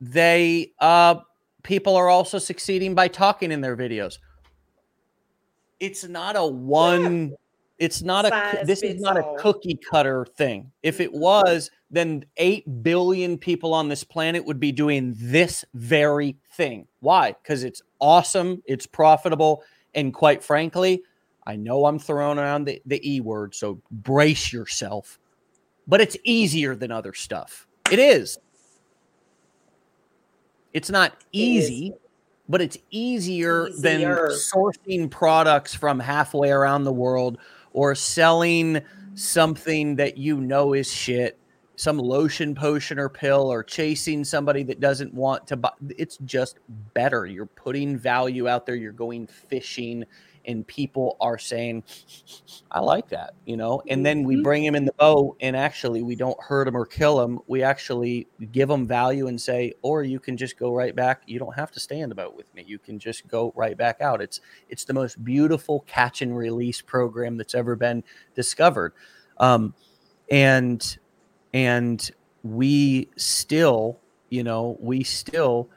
[0.01, 1.16] they uh
[1.62, 4.18] people are also succeeding by talking in their videos.
[5.78, 7.36] It's not a one yeah.
[7.78, 9.36] it's not Size a this is not all.
[9.36, 10.70] a cookie cutter thing.
[10.82, 16.36] If it was then 8 billion people on this planet would be doing this very
[16.53, 16.86] thing.
[17.01, 17.32] Why?
[17.32, 21.03] Because it's awesome it's profitable and quite frankly
[21.47, 25.18] I know I'm throwing around the, the E word, so brace yourself.
[25.86, 27.66] But it's easier than other stuff.
[27.91, 28.38] It is.
[30.72, 32.01] It's not easy, it
[32.49, 37.38] but it's easier, easier than sourcing products from halfway around the world
[37.72, 38.80] or selling
[39.14, 41.38] something that you know is shit,
[41.76, 45.70] some lotion potion or pill, or chasing somebody that doesn't want to buy.
[45.97, 46.59] It's just
[46.95, 47.26] better.
[47.26, 50.05] You're putting value out there, you're going fishing
[50.47, 51.84] and people are saying,
[52.70, 54.43] I like that, you know, and then we mm-hmm.
[54.43, 57.41] bring him in the boat and actually we don't hurt him or kill him.
[57.47, 61.22] We actually give him value and say, or you can just go right back.
[61.26, 62.64] You don't have to stay in the boat with me.
[62.66, 64.20] You can just go right back out.
[64.20, 68.03] It's, it's the most beautiful catch and release program that's ever been
[68.34, 68.93] discovered.
[69.38, 69.74] Um,
[70.30, 70.99] and,
[71.53, 72.11] and
[72.43, 75.68] we still, you know, we still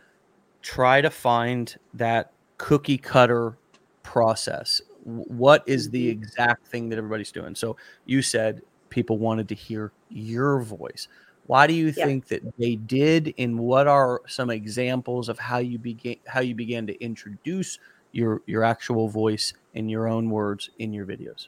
[0.61, 3.57] try to find that cookie cutter
[4.03, 4.81] process.
[5.03, 6.21] What is the mm-hmm.
[6.21, 7.55] exact thing that everybody's doing?
[7.55, 7.75] So
[8.05, 11.07] you said people wanted to hear your voice.
[11.47, 12.05] Why do you yeah.
[12.05, 16.55] think that they did and what are some examples of how you began how you
[16.55, 17.79] began to introduce
[18.13, 21.47] your your actual voice in your own words in your videos?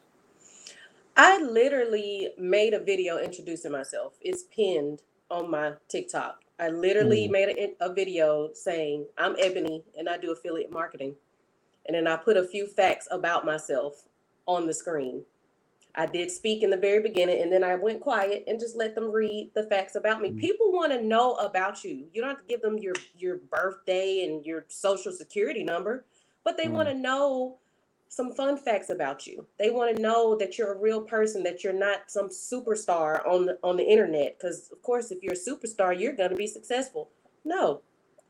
[1.16, 4.16] I literally made a video introducing myself.
[4.20, 5.02] It's pinned
[5.32, 6.42] on my tiktok.
[6.60, 7.32] I literally mm.
[7.32, 11.16] made a, a video saying i'm ebony and i do affiliate marketing
[11.88, 14.04] and then I put a few facts about myself
[14.48, 15.24] on the screen.
[15.98, 18.96] I did speak in the very beginning and then I went quiet and just let
[18.96, 20.30] them read the facts about me.
[20.30, 20.40] Mm-hmm.
[20.40, 22.06] People want to know about you.
[22.12, 26.06] You don't have to give them your your birthday and your social security number,
[26.44, 26.74] but they mm-hmm.
[26.74, 27.58] want to know
[28.10, 29.46] some fun facts about you.
[29.58, 33.46] They want to know that you're a real person, that you're not some superstar on
[33.46, 36.48] the on the internet because of course if you're a superstar, you're going to be
[36.48, 37.10] successful.
[37.44, 37.82] No.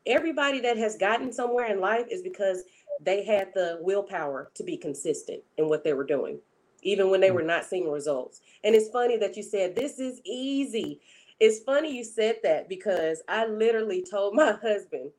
[0.08, 2.64] Everybody that has gotten somewhere in life is because
[3.02, 6.39] they had the willpower to be consistent in what they were doing,
[6.82, 7.36] even when they mm.
[7.36, 8.41] were not seeing results.
[8.64, 11.02] And it's funny that you said, This is easy.
[11.39, 15.12] It's funny you said that because I literally told my husband,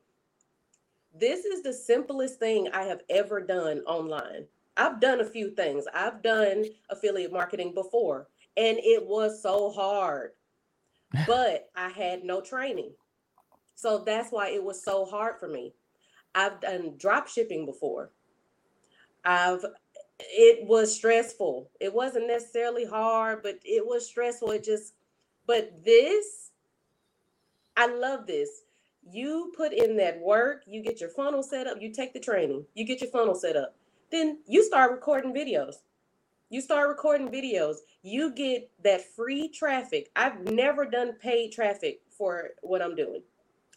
[1.13, 4.45] This is the simplest thing I have ever done online.
[4.75, 10.31] I've done a few things, I've done affiliate marketing before, and it was so hard,
[11.27, 12.91] but I had no training.
[13.75, 15.73] So that's why it was so hard for me.
[16.35, 18.11] I've done drop shipping before.
[19.25, 19.65] I've
[20.19, 21.69] it was stressful.
[21.79, 24.51] It wasn't necessarily hard, but it was stressful.
[24.51, 24.93] It just
[25.45, 26.51] but this
[27.75, 28.49] I love this.
[29.09, 32.65] You put in that work, you get your funnel set up, you take the training,
[32.73, 33.75] you get your funnel set up.
[34.11, 35.75] Then you start recording videos.
[36.49, 37.77] You start recording videos.
[38.03, 40.09] You get that free traffic.
[40.15, 43.21] I've never done paid traffic for what I'm doing.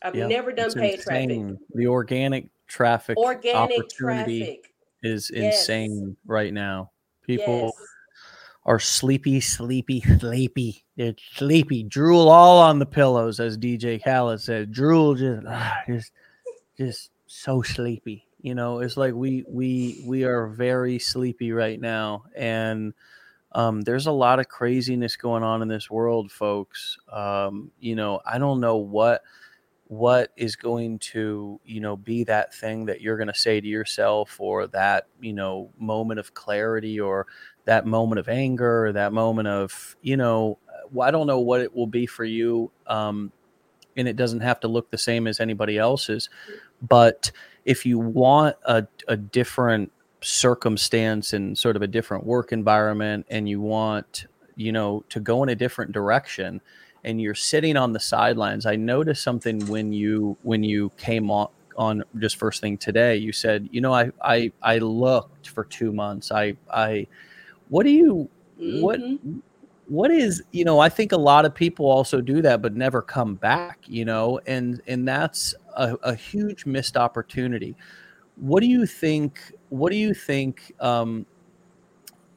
[0.02, 1.58] I've Yeah, never done paid traffic.
[1.74, 4.74] The organic traffic Organic opportunity traffic.
[5.02, 5.68] is Yes.
[5.68, 6.90] insane right now.
[7.22, 7.72] People Yes.
[8.66, 10.84] are sleepy, sleepy, sleepy.
[10.96, 11.82] They're sleepy.
[11.82, 14.72] Drool all on the pillows, as DJ Khaled said.
[14.72, 16.12] Drool just, ah, just,
[16.76, 18.26] just so sleepy.
[18.42, 22.94] You know, it's like we we we are very sleepy right now, and
[23.52, 26.96] um, there's a lot of craziness going on in this world, folks.
[27.12, 29.22] Um, you know, I don't know what
[29.90, 33.66] what is going to you know be that thing that you're going to say to
[33.66, 37.26] yourself or that you know moment of clarity or
[37.64, 40.56] that moment of anger or that moment of you know
[41.02, 43.32] i don't know what it will be for you um,
[43.96, 46.30] and it doesn't have to look the same as anybody else's
[46.80, 47.32] but
[47.64, 53.48] if you want a, a different circumstance and sort of a different work environment and
[53.48, 56.60] you want you know to go in a different direction
[57.04, 61.48] and you're sitting on the sidelines i noticed something when you when you came on
[61.76, 63.16] on just first thing today.
[63.16, 66.30] You said you know i i i looked for two months.
[66.32, 67.06] I i
[67.68, 68.28] what do you
[68.64, 69.40] what Mhm.
[69.86, 73.02] what is you know i think a lot of people also do that but never
[73.02, 77.74] come back you know and and that's a, a huge missed opportunity.
[78.36, 81.26] What do you think what do you think um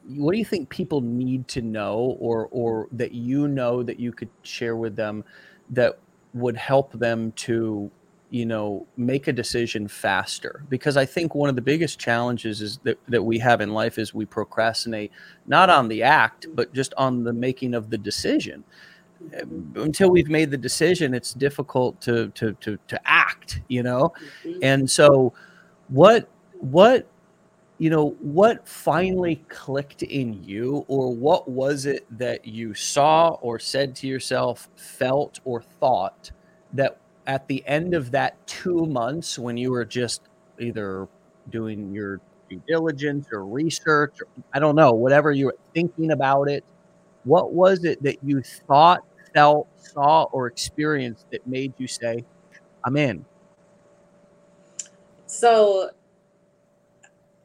[0.07, 4.11] what do you think people need to know or or that you know that you
[4.11, 5.23] could share with them
[5.69, 5.97] that
[6.33, 7.89] would help them to
[8.29, 10.65] you know make a decision faster?
[10.69, 13.97] Because i think one of the biggest challenges is that, that we have in life
[13.97, 15.11] is we procrastinate
[15.47, 18.63] not on the act but just on the making of the decision.
[19.75, 24.11] Until we've made the decision it's difficult to to to, to act you know?
[24.43, 24.59] Mhm.
[24.63, 25.33] and so
[25.87, 26.27] what
[26.59, 27.07] what
[27.79, 33.59] you know what finally clicked in you or what was it that you saw or
[33.59, 36.31] said to yourself felt or thought
[36.73, 36.97] that
[37.27, 40.21] at the end of that 2 months when you were just
[40.59, 41.07] either
[41.49, 46.49] doing your due diligence or research or I don't know whatever you were thinking about
[46.49, 46.63] it
[47.23, 49.03] what was it that you thought
[49.33, 52.23] felt saw or experienced that made you say
[52.85, 53.25] I'm in
[55.25, 55.89] So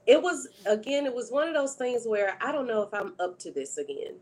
[0.08, 3.14] it was again, it was one of those things where I don't know if I'm
[3.20, 4.14] up to this again.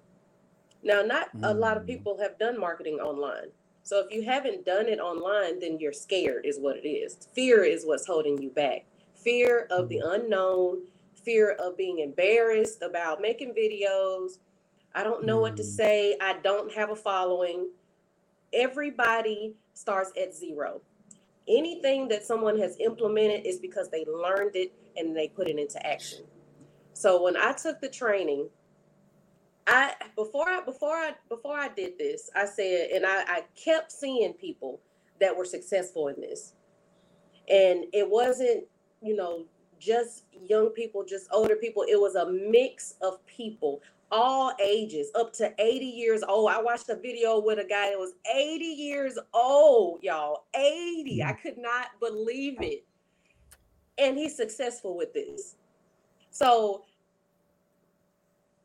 [0.82, 1.88] Now, not a lot of Mm.
[1.88, 3.52] people have done marketing online.
[3.84, 7.16] So if you haven't done it online, then you're scared, is what it is.
[7.34, 8.84] Fear is what's holding you back.
[9.14, 10.82] Fear of the unknown,
[11.14, 14.38] fear of being embarrassed about making videos.
[14.94, 15.66] I don't know what to Mm.
[15.66, 16.18] say.
[16.20, 17.70] I don't have a following.
[18.52, 20.80] Everybody starts at zero
[21.48, 25.84] anything that someone has implemented is because they learned it and they put it into
[25.86, 26.24] action.
[26.92, 28.48] So when I took the training,
[29.66, 33.90] I before I before I before I did this, I said, and I, I kept
[33.92, 34.80] seeing people
[35.20, 36.54] that were successful in this.
[37.48, 38.64] And it wasn't,
[39.02, 39.44] you know,
[39.78, 41.84] just young people, just older people.
[41.88, 46.50] It was a mix of people, all ages, up to 80 years old.
[46.50, 50.44] I watched a video with a guy that was 80 years old, y'all.
[50.54, 51.22] 80.
[51.22, 52.84] I could not believe it.
[53.98, 55.56] And he's successful with this.
[56.30, 56.84] So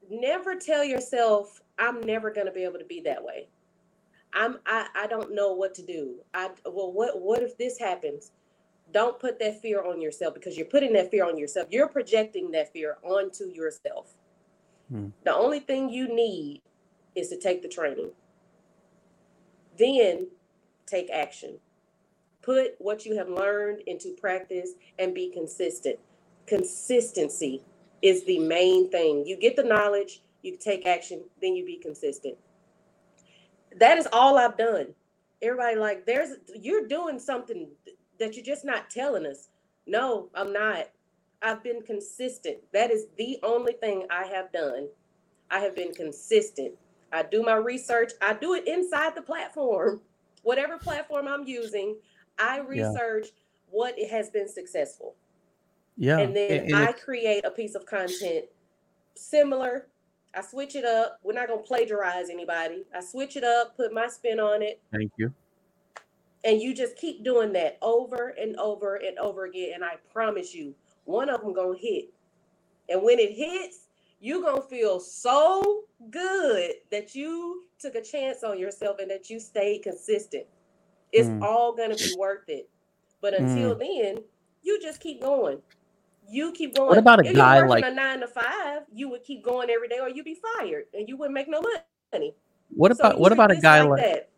[0.10, 3.48] never tell yourself, I'm never gonna be able to be that way.
[4.34, 6.16] I'm I, I don't know what to do.
[6.34, 8.32] I well what what if this happens?
[8.94, 11.68] Don't put that fear on yourself because you're putting that fear on yourself.
[11.72, 14.14] You're projecting that fear onto yourself.
[14.90, 15.08] Hmm.
[15.24, 16.62] The only thing you need
[17.16, 18.12] is to take the training.
[19.78, 20.28] Then
[20.86, 21.58] take action.
[22.42, 26.00] Put what you have learned into practice and be consistent.
[26.48, 27.64] Consistency
[28.02, 29.26] is the main thing.
[29.26, 32.38] You get the knowledge, you take action, then you be consistent.
[33.80, 34.88] That is all I've done.
[35.42, 37.70] Everybody like there's you're doing something
[38.20, 39.50] that you're just not telling us.
[39.88, 40.90] No, I'm not.
[41.42, 42.58] I've been consistent.
[42.74, 44.90] That is the only thing I have done.
[45.52, 46.74] I have been consistent.
[47.14, 48.14] I do my research.
[48.22, 50.02] I do it inside the platform.
[50.44, 51.98] Whatever platform I'm using,
[52.38, 52.68] I Yeah.
[52.68, 53.30] research
[53.70, 55.16] what it has been successful.
[55.98, 58.46] yeah And then and I create a piece of content
[59.16, 59.88] similar.
[60.34, 61.20] I switch it up.
[61.24, 62.86] We're not going to plagiarize anybody.
[62.96, 65.34] I switch it up, put my spin on it, thank you
[66.44, 69.72] and you just keep doing that over and over and over again.
[69.76, 70.74] And I promise you,
[71.06, 72.14] one of them going to hit.
[72.90, 73.88] And when it hits,
[74.20, 79.30] you're going to feel so good that you took a chance on yourself and that
[79.30, 80.46] you stayed consistent.
[81.12, 81.42] It's Mm.
[81.44, 82.70] all going to be worth it.
[83.22, 84.24] But until then,
[84.64, 85.62] you just keep going.
[86.30, 86.90] You keep going.
[86.90, 89.70] What about a if guy you're like- a nine to five, you would keep going
[89.70, 91.62] every day, or you'd be fired and you wouldn't make no
[92.14, 92.34] money.
[92.74, 94.30] what about you what about a guy like that.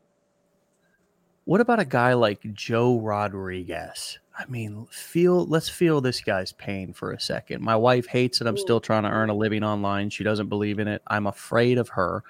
[1.45, 4.17] What about a guy like Joe Rodriguez?
[4.37, 7.61] I mean, feel let's feel this guy's pain for a second.
[7.61, 8.47] My wife hates it.
[8.47, 10.09] I'm still trying to earn a living online.
[10.09, 11.01] She doesn't believe in it.
[11.07, 12.23] I'm afraid of her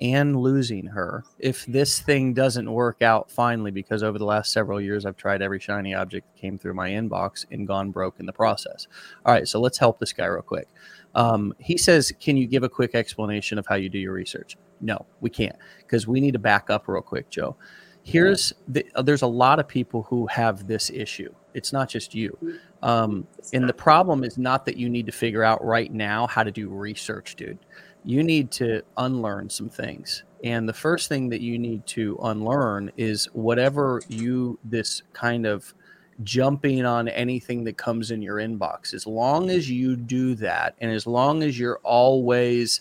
[0.00, 4.80] and losing her if this thing doesn't work out finally because over the last several
[4.80, 8.26] years I've tried every shiny object that came through my inbox and gone broke in
[8.26, 8.86] the process.
[9.26, 10.68] All right, so let's help this guy real quick.
[11.14, 14.56] Um, he says, Can you give a quick explanation of how you do your research?
[14.80, 17.56] No, we can't because we need to back up real quick, Joe.
[18.02, 21.34] Here's the, uh, there's a lot of people who have this issue.
[21.54, 22.38] It's not just you.
[22.82, 26.44] Um, and the problem is not that you need to figure out right now how
[26.44, 27.58] to do research, dude.
[28.08, 30.24] You need to unlearn some things.
[30.42, 35.74] And the first thing that you need to unlearn is whatever you, this kind of
[36.24, 38.94] jumping on anything that comes in your inbox.
[38.94, 42.80] As long as you do that, and as long as you're always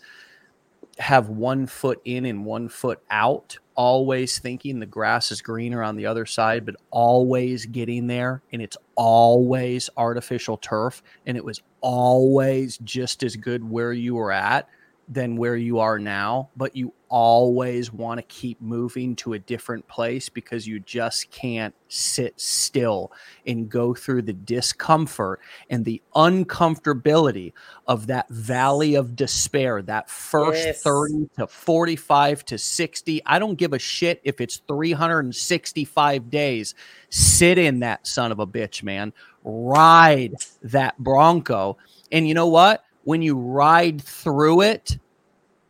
[0.98, 5.98] have one foot in and one foot out, always thinking the grass is greener on
[5.98, 11.62] the other side, but always getting there, and it's always artificial turf, and it was
[11.82, 14.70] always just as good where you were at
[15.08, 19.88] than where you are now, but you always want to keep moving to a different
[19.88, 23.14] place because you just can't sit still
[23.46, 25.40] and go through the discomfort
[25.70, 27.54] and the uncomfortability
[27.88, 30.84] of that valley of despair, that first yes.
[30.84, 33.22] 30 to 45 to 60.
[33.26, 36.76] I don't give a shit if it's 365 days.
[37.10, 39.14] Sit in that son of a bitch, man.
[39.46, 40.34] Ride
[40.64, 41.78] that Bronco.
[42.12, 42.84] And you know what?
[43.08, 44.98] When you ride through it,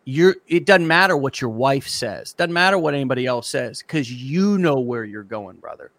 [0.06, 4.12] you're it doesn't matter what your wife says, doesn't matter what anybody else says, because
[4.12, 5.92] you know where you're going, brother.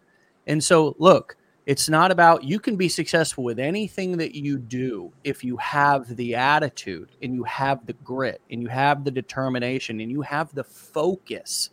[0.47, 5.13] And so, look, it's not about you can be successful with anything that you do
[5.23, 10.01] if you have the attitude and you have the grit and you have the determination
[10.01, 11.69] and you have the focus.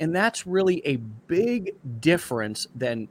[0.00, 3.08] And that's really a big difference than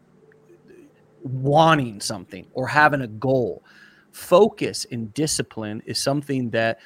[1.23, 3.63] wanting something or having a goal
[4.18, 6.80] focus and discipline is something that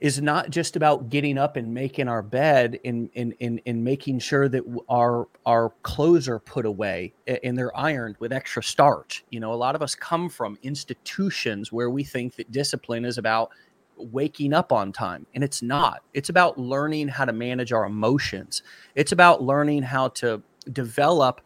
[0.00, 4.18] is not just about getting up and making our bed and in, in, in, making
[4.18, 9.24] sure that our our clothes are put away and they're ironed with extra starch.
[9.30, 13.16] You know, a lot of us come from institutions where we think that discipline is
[13.16, 13.50] about
[13.96, 16.02] waking up on time and it's not.
[16.12, 18.62] It's about learning how to manage our emotions.
[18.94, 21.40] It's about learning how to develop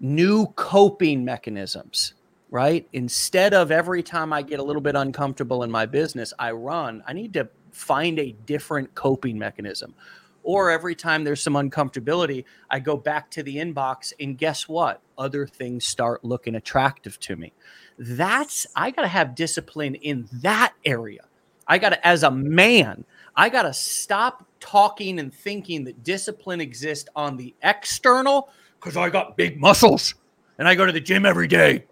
[0.00, 2.14] new coping mechanisms
[2.56, 2.88] right?
[2.94, 7.04] Instead of every time I get a little bit uncomfortable in my business, I run,
[7.06, 9.94] I need to find a different coping mechanism.
[10.42, 15.02] Or every time there's some uncomfortability, I go back to the inbox and guess what?
[15.18, 17.52] Other things start looking attractive to me.
[17.98, 21.26] That's, I got to have discipline in that area.
[21.68, 23.04] I got to, as a man,
[23.36, 28.48] I got to stop talking and thinking that discipline exists on the external
[28.80, 30.14] because I got big muscles
[30.56, 31.84] and I go to the gym every day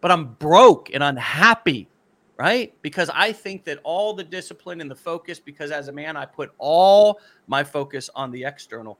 [0.00, 1.88] but I'm broke and unhappy,
[2.36, 2.72] right?
[2.82, 6.24] Because I think that all the discipline and the focus, because as a man, I
[6.24, 8.98] put all my focus on the external,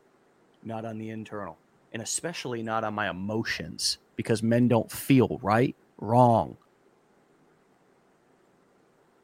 [0.64, 1.59] not on the internal,
[1.92, 6.57] and especially not on my emotions, because men don't feel right, wrong.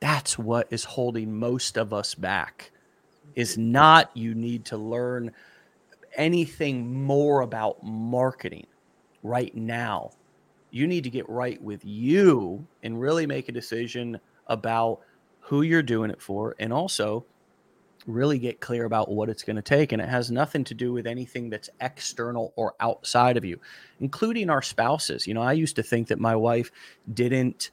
[0.01, 2.70] That's what is holding most of us back.
[3.35, 5.33] Is not you need to learn
[6.14, 8.66] anything more about marketing
[9.22, 10.11] right now
[10.75, 14.18] you need to get right with you and really make a decision
[14.49, 15.01] about
[15.41, 17.25] who you're doing it for and also
[18.07, 19.93] really get clear about what it's going to take.
[19.93, 23.59] And it has nothing to do with anything that's external or outside of you
[24.01, 25.27] including our spouses.
[25.27, 26.70] You know i used to think that my wife
[27.12, 27.70] didn't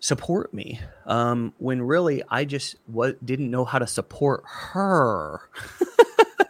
[0.00, 5.40] support me um, when really i just what didn't know how to support her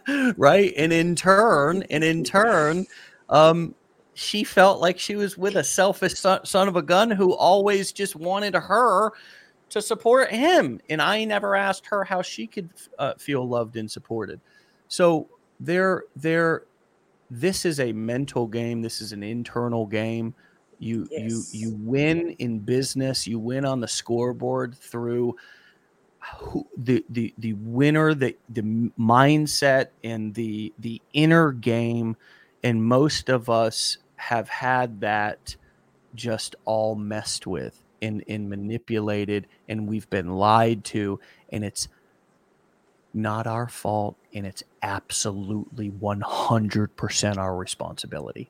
[0.37, 0.73] right?
[0.77, 2.85] And in turn and in turn
[3.29, 3.75] um,
[4.13, 7.91] she felt like she was with a selfish son, son of a gun who always
[7.91, 9.11] just wanted her
[9.69, 10.79] to support him.
[10.89, 14.39] And I never asked her how she could uh, feel loved and supported.
[14.87, 15.27] So
[15.59, 16.63] there, there,
[17.31, 18.81] this is a mental game.
[18.81, 20.35] This is an internal game.
[20.77, 21.53] You, yes.
[21.53, 23.25] you, you win in business.
[23.25, 25.35] You win on the scoreboard through
[26.37, 28.61] who, the, the, the winner, the, the
[28.99, 32.15] mindset and the, the inner game.
[32.63, 33.97] And most of us
[34.27, 35.55] have had that
[36.15, 41.19] just all messed with and, and manipulated and we've been lied to
[41.49, 41.87] and it's
[43.13, 48.49] not our fault and it's absolutely 100% our responsibility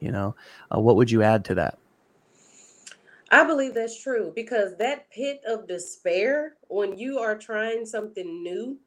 [0.00, 0.34] you know?
[0.74, 1.78] Uh, what would you add to that?
[3.30, 8.78] I believe that's true because that pit of despair, when you are trying something new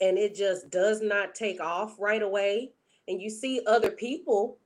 [0.00, 2.72] and it just does not take off right away,
[3.06, 4.58] and you see other people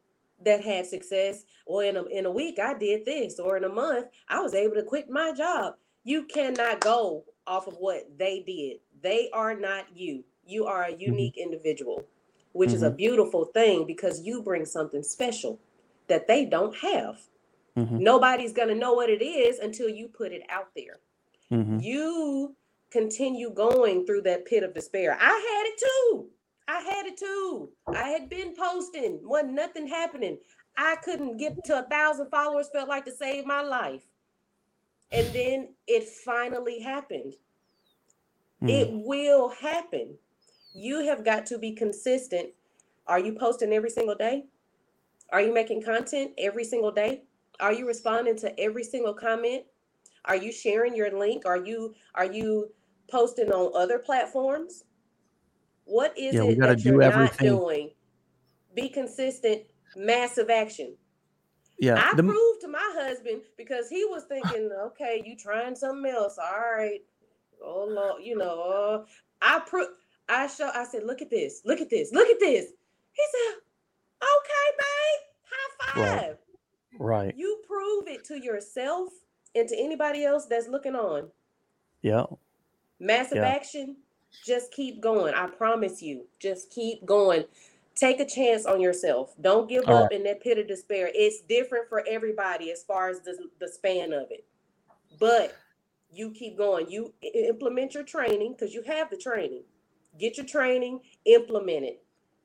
[0.45, 3.69] that had success, or in a, in a week, I did this, or in a
[3.69, 5.75] month, I was able to quit my job.
[6.05, 8.79] You cannot go off of what they did.
[9.03, 10.25] They are not you.
[10.47, 11.01] You are a Mm-hmm.
[11.01, 12.05] unique individual,
[12.53, 12.97] which is a Mhm.
[12.97, 15.61] beautiful thing because you bring something special
[16.09, 17.21] that they don't have.
[17.77, 18.01] Mhm.
[18.01, 21.01] Nobody's going to know what it is until you put it out there.
[21.51, 21.83] Mhm.
[21.83, 22.57] You
[22.91, 25.17] continue going through that pit of despair.
[25.19, 26.31] I had it too.
[26.73, 27.69] I had it too.
[27.87, 30.39] I had been posting, wasn't nothing happening.
[30.79, 34.03] I couldn't get to a thousand followers, felt like to save my life.
[35.11, 37.35] And then it finally happened.
[38.63, 38.71] Mhm.
[38.71, 40.19] It will happen.
[40.73, 42.55] You have got to be consistent.
[43.07, 44.47] Are you posting every single day?
[45.31, 47.25] Are you making content every single day?
[47.61, 49.67] Are you responding to every single comment?
[50.25, 51.45] Are you sharing your link?
[51.45, 52.73] Are you are you
[53.09, 54.85] posting on other platforms?
[55.85, 57.49] What is Yeah, it that do you're not everything.
[57.49, 57.91] doing?
[58.75, 59.63] Be consistent,
[59.97, 60.97] massive action.
[61.79, 62.11] yeah.
[62.11, 66.39] I the- proved to my husband because he was thinking, okay, you trying something else.
[66.39, 67.01] All right.
[67.63, 69.05] Oh Lord, you know, uh,
[69.41, 69.87] I pro
[70.29, 72.67] I show I said, look at this, look at this, look at this.
[73.13, 73.61] He said,
[74.23, 75.21] okay, babe,
[75.81, 76.37] high Right.
[76.99, 77.37] right.
[77.37, 79.11] You prove it to yourself
[79.55, 81.29] and to anybody else that's looking on.
[82.03, 82.25] Yeah.
[82.99, 83.49] Massive Yeah.
[83.49, 83.97] action,
[84.45, 85.35] just keep going.
[85.35, 87.45] I promise you, just keep going.
[87.95, 89.35] Take a chance on yourself.
[89.41, 91.11] Don't give All up in that pit of despair.
[91.15, 94.47] It's different for everybody as far as the, the span of it.
[95.21, 95.55] But
[96.11, 96.91] you keep going.
[96.91, 99.63] You implement your training because you have the training.
[100.19, 102.03] Get your training, implement it.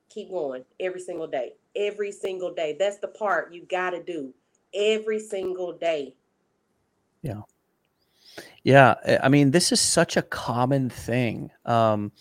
[0.10, 1.54] Keep going every single day.
[1.76, 2.76] Every single day.
[2.80, 4.34] That's the part you got to do
[4.74, 6.16] every single day.
[7.22, 7.42] Yeah,
[9.06, 11.52] I- I mean, this is such a common thing.
[11.66, 12.12] Um,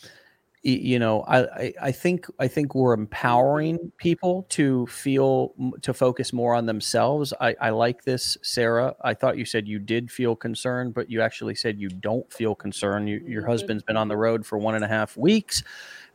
[0.62, 6.55] you know, I, I, think I think we're empowering people to feel to focus more
[6.57, 7.32] on themselves.
[7.41, 8.97] I, I like this, Sarah.
[9.03, 12.57] I thought you said you did feel concerned, but you actually said you don't feel
[12.57, 13.09] concerned.
[13.09, 13.47] You, your Mhm.
[13.47, 15.62] husband's been on the road for one and a half weeks.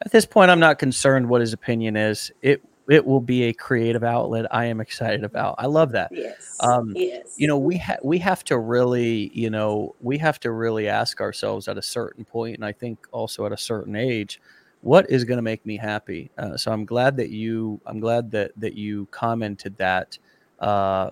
[0.03, 2.30] At this point, I'm not concerned what his opinion is.
[2.41, 2.61] It
[2.92, 4.46] it will be a creative outlet.
[4.54, 5.56] I am excited about.
[5.58, 6.58] I love that Yes.
[6.60, 7.34] Um, yes.
[7.38, 11.22] you know we ha- we have to really you know we have to really ask
[11.22, 14.42] ourselves at a certain point and i think also at a certain age
[14.82, 18.32] what is going to make me happy uh, so i'm glad that you i'm glad
[18.32, 20.18] that that you commented that
[20.60, 21.10] uh,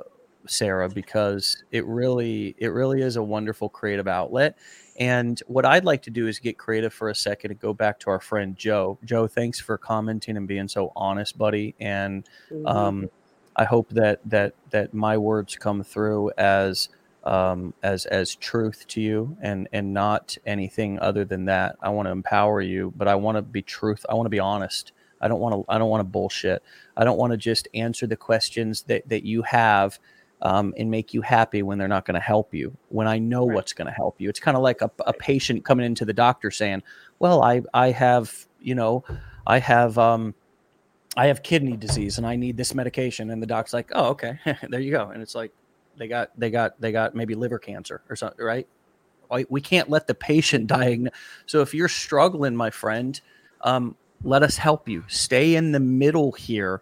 [0.48, 4.58] sarah because it really it really is a wonderful creative outlet
[5.00, 8.00] and what i'd like to do is get creative for a second and go back
[8.00, 12.68] to our friend joe joe thanks for commenting and being so honest buddy and Mhm.
[12.70, 13.10] um,
[13.56, 16.88] I hope that that that my words come through as
[17.26, 21.76] um, as as truth to you and and not anything other than that.
[21.82, 24.06] I want to empower you, but I want to be truth.
[24.10, 24.94] I want to be honest.
[25.20, 25.66] I don't want to.
[25.70, 26.64] I don't want to bullshit.
[26.96, 30.00] I don't want to just answer the questions that that you have.
[30.42, 32.76] Um, and make you happy when they're not going to help you.
[32.88, 33.56] When I know Right.
[33.56, 36.14] what's going to help you, it's kind of like a, a patient coming into the
[36.14, 36.82] doctor saying,
[37.20, 39.04] "Well, I I have you know,
[39.46, 40.34] I have um,
[41.18, 43.32] I have kidney disease and I need this medication.
[43.32, 45.10] And the doc's like, oh, okay, there you go.
[45.10, 45.52] And it's like,
[45.98, 48.68] they got, they got, they got maybe liver cancer or something, right?
[49.50, 51.14] We can't let the patient diagnose.
[51.46, 53.20] So if you're struggling, my friend,
[53.62, 55.04] um, let us help you.
[55.08, 56.82] Stay in the middle here.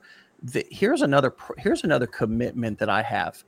[0.54, 3.44] The, here's another, here's another commitment that I have.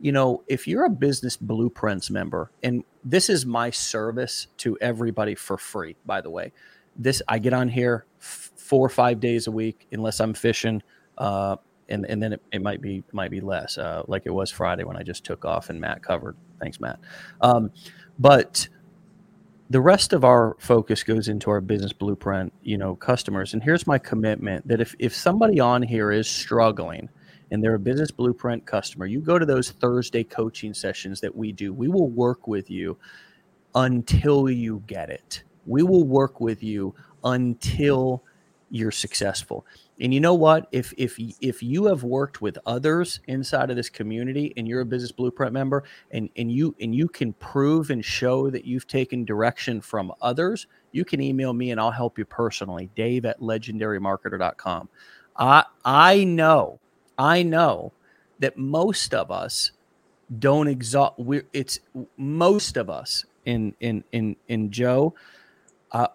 [0.00, 5.34] You know, if you're a business blueprints member, and this is my service to everybody
[5.36, 6.52] for free, by the way,
[6.96, 10.82] this I get on here f- four or five days a week, unless I'm fishing,
[11.18, 11.56] uh,
[11.88, 14.84] and and then it, it might be might be less, uh, like it was Friday
[14.84, 16.36] when I just took off and Matt covered.
[16.60, 17.00] Thanks, Matt.
[17.42, 17.70] Um,
[18.18, 18.68] but
[19.70, 23.54] the rest of our focus goes into our business blueprint, you know, customers.
[23.54, 27.08] And here's my commitment that if if somebody on here is struggling
[27.52, 31.52] and they're a business blueprint customer, you go to those Thursday coaching sessions that we
[31.52, 31.72] do.
[31.72, 32.98] We will work with you
[33.76, 35.44] until you get it.
[35.66, 36.92] We will work with you
[37.22, 38.24] until
[38.70, 39.64] you're successful.
[40.00, 40.66] And you know what?
[40.72, 44.86] If if if you have worked with others inside of this community and you're a
[44.86, 49.24] business blueprint member and and you and you can prove and show that you've taken
[49.24, 52.88] direction from others, you can email me and I'll help you personally.
[52.96, 54.88] Dave at legendarymarketer.com.
[55.36, 56.80] I I know,
[57.18, 57.92] I know
[58.38, 59.72] that most of us
[60.38, 61.80] don't exalt we're it's
[62.16, 65.14] most of us in in in in Joe.
[65.92, 66.06] Uh,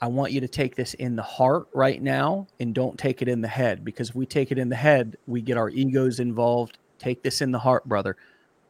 [0.00, 3.28] I want you to take this in the heart right now and don't take it
[3.28, 6.20] in the head because if we take it in the head, we get our egos
[6.20, 6.78] involved.
[6.98, 8.16] Take this in the heart, brother.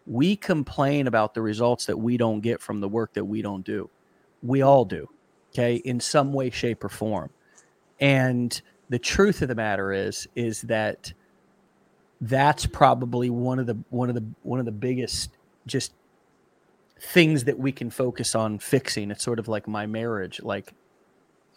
[0.06, 3.64] We complain about the results that we don't get from the work that we don't
[3.64, 3.90] do.
[4.42, 5.08] We all do,
[5.52, 7.30] okay, in some way, shape, or form.
[8.00, 8.58] And
[8.88, 11.12] the truth of the matter is is that
[12.22, 15.92] that's probably one of the one of the one of the biggest just
[17.00, 19.10] things that we can focus on fixing.
[19.10, 20.40] It's sort of like my marriage.
[20.42, 20.72] Like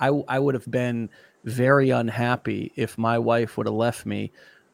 [0.01, 1.09] I I would have been
[1.45, 4.31] very unhappy if my wife would have left me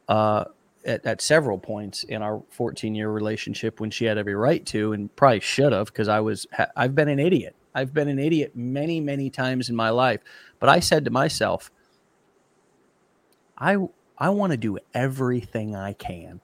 [0.08, 0.44] uh,
[0.84, 4.92] at, at several points in our 14 year relationship when she had every right to
[4.92, 7.54] and probably should have because I was I've been an idiot.
[7.74, 10.20] I've been an idiot many many times in my life.
[10.58, 11.70] But I said to myself,
[13.56, 13.76] I
[14.16, 16.40] I want to do everything I can.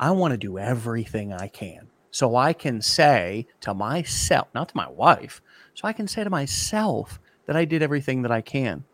[0.00, 1.88] I want to do everything I can.
[2.10, 5.40] So I can say to myself, not to my wife,
[5.74, 8.84] so I can say to myself that I did everything that I can.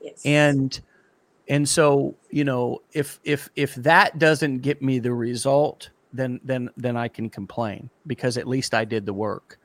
[0.00, 0.22] Yes.
[0.24, 0.80] And
[1.48, 6.70] and so, you know, if if if that doesn't get me the result, then then
[6.76, 9.58] then I can complain because at least I did the work.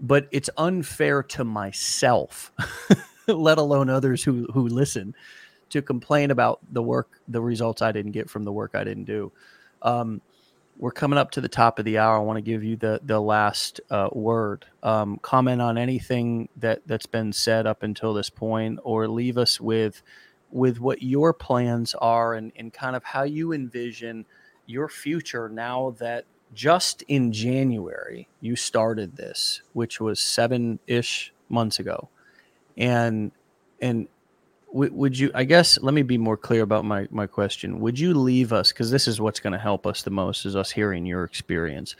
[0.00, 2.52] But it's unfair to myself,
[3.28, 5.14] let alone others who who listen
[5.70, 9.04] to complain about the work, the results I didn't get from the work I didn't
[9.04, 9.32] do.
[9.80, 10.20] Um,
[10.82, 12.16] we're coming up to the top of the hour.
[12.16, 14.66] I want to give you the the last uh, word.
[14.82, 19.60] Um, comment on anything that that's been said up until this point, or leave us
[19.60, 20.02] with
[20.50, 24.26] with what your plans are and, and kind of how you envision
[24.66, 31.78] your future now that just in January you started this, which was seven ish months
[31.78, 32.08] ago,
[32.76, 33.30] and
[33.80, 34.08] and
[34.72, 37.78] would you i guess let me be more clear about my my question.
[37.80, 40.56] Would you leave us because this is what's going to help us the most is
[40.56, 41.94] us hearing your experience.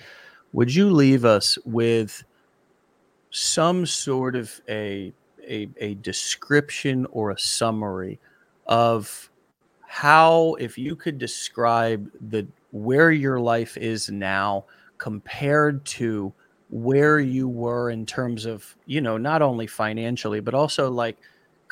[0.53, 2.25] Would you leave us with
[3.31, 5.13] some sort of a
[5.47, 8.19] a, a description or a summary
[8.67, 9.31] of
[9.87, 14.65] how if you could describe the where your life is now
[14.99, 16.33] compared to
[16.71, 21.19] where you were in terms of you know not only financially but also like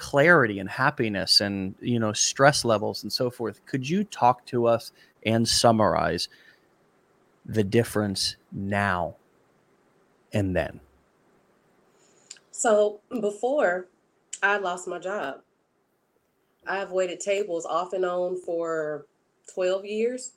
[0.01, 3.65] clarity and happiness and you know stress levels and so forth.
[3.67, 4.93] Could you talk to us
[5.27, 6.29] and summarize
[7.45, 9.17] the difference now
[10.33, 10.81] and then?
[12.51, 13.87] So before
[14.43, 15.43] i lost my job
[16.67, 19.05] i've waited tables off and on for
[19.53, 20.33] 12 years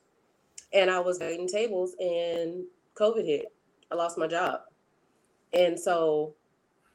[0.74, 3.51] and i was waiting tables and covid hit.
[3.91, 4.61] I lost my job.
[5.53, 6.34] And so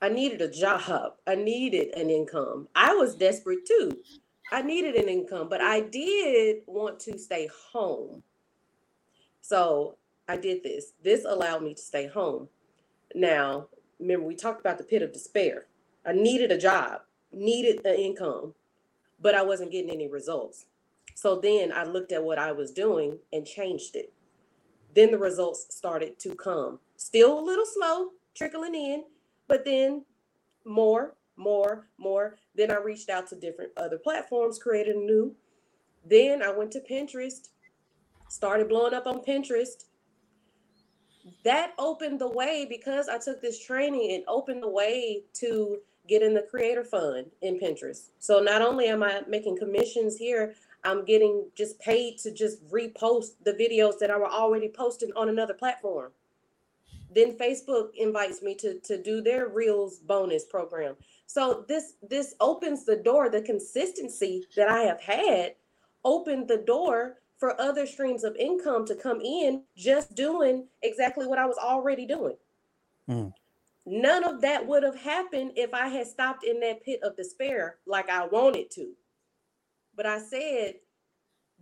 [0.01, 1.15] I needed a job.
[1.27, 2.69] I needed an income.
[2.75, 3.99] I was desperate too.
[4.53, 8.23] I needed an income, but I did want to stay home.
[9.41, 9.97] So
[10.29, 10.93] I did this.
[11.03, 12.49] This allowed me to stay home.
[13.15, 13.69] Now,
[13.99, 15.67] remember, we talked about the pit of despair.
[16.07, 17.01] I needed a job,
[17.33, 18.55] needed an income,
[19.21, 20.67] but I wasn't getting any results.
[21.15, 24.13] So then I looked at what I was doing and changed it.
[24.95, 26.79] Then the results started to come.
[26.97, 29.05] Still a little slow, trickling in,
[29.49, 30.05] but then
[30.65, 32.37] more, more, more.
[32.55, 35.35] Then I reached out to different other platforms, created a new.
[36.09, 37.49] Then I went to Pinterest,
[38.29, 39.85] started blowing up on Pinterest.
[41.45, 45.79] That opened the way because I took this training and opened the way to
[46.09, 48.11] get in the creator fund in Pinterest.
[48.19, 53.33] So not only am I making commissions here, I'm getting just paid to just repost
[53.45, 56.13] the videos that I were already posting on another platform.
[57.15, 60.97] Then Facebook invites me to to do their Reels bonus program.
[61.27, 63.31] So this this opens the door.
[63.31, 65.55] The consistency that I have had
[66.05, 71.39] opened the door for other streams of income to come in just doing exactly what
[71.39, 72.37] I was already doing.
[73.09, 73.33] Mm.
[73.87, 77.77] None of that would have happened if I had stopped in that pit of despair
[77.87, 78.91] like I wanted to.
[79.97, 80.75] But I said,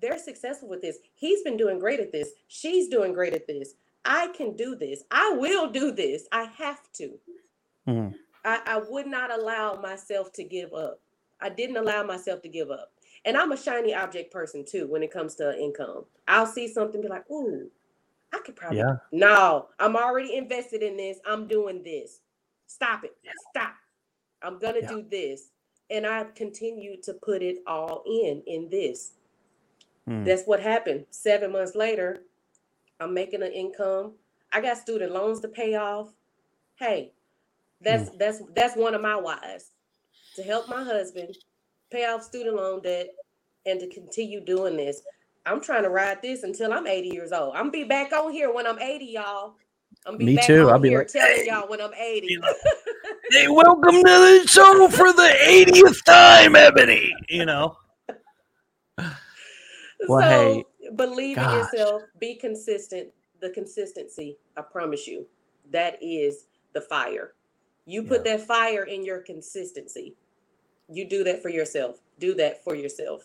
[0.00, 0.98] they're successful with this.
[1.14, 2.30] He's been doing great at this.
[2.48, 3.74] She's doing great at this.
[4.06, 5.02] I can do this.
[5.10, 6.26] I will do this.
[6.32, 7.18] I have to.
[7.86, 8.14] Mm-hmm.
[8.44, 11.00] I, I would not allow myself to give up.
[11.40, 12.92] I didn't allow myself to give up.
[13.24, 16.04] And I'm a shiny object person too when it comes to income.
[16.28, 17.68] I'll see something, be like, ooh,
[18.32, 18.78] I could probably.
[18.78, 18.96] Yeah.
[19.10, 21.18] No, I'm already invested in this.
[21.26, 22.20] I'm doing this.
[22.68, 23.16] Stop it.
[23.50, 23.74] Stop.
[24.42, 24.88] I'm gonna yeah.
[24.88, 25.50] do this.
[25.90, 29.12] And I continued to put it all in in this.
[30.08, 30.24] Mm.
[30.24, 31.06] That's what happened.
[31.10, 32.22] Seven months later,
[33.00, 34.12] I'm making an income.
[34.52, 36.12] I got student loans to pay off.
[36.76, 37.12] Hey,
[37.80, 38.18] that's mm.
[38.18, 39.70] that's that's one of my whys
[40.36, 41.36] to help my husband
[41.90, 43.08] pay off student loan debt
[43.64, 45.02] and to continue doing this.
[45.44, 47.54] I'm trying to ride this until I'm 80 years old.
[47.54, 49.54] I'm be back on here when I'm 80, y'all.
[50.04, 50.68] I'm be Me back too.
[50.68, 52.26] I'll be like, telling hey, y'all when I'm 80.
[52.28, 52.42] You
[53.30, 57.14] hey, welcome to the show for the 80th time, Ebony.
[57.28, 57.76] You know.
[60.08, 60.64] Well, so, hey,
[60.94, 61.52] believe Gosh.
[61.52, 63.08] in yourself, be consistent.
[63.40, 65.26] The consistency, I promise you,
[65.70, 67.34] that is the fire.
[67.84, 70.14] You put that fire in your consistency.
[70.88, 72.00] You do that for yourself.
[72.18, 73.24] Do that for yourself.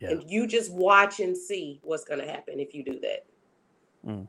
[0.00, 0.10] Yeah.
[0.10, 3.26] And you just watch and see what's going to happen if you do that.
[4.06, 4.28] Mm.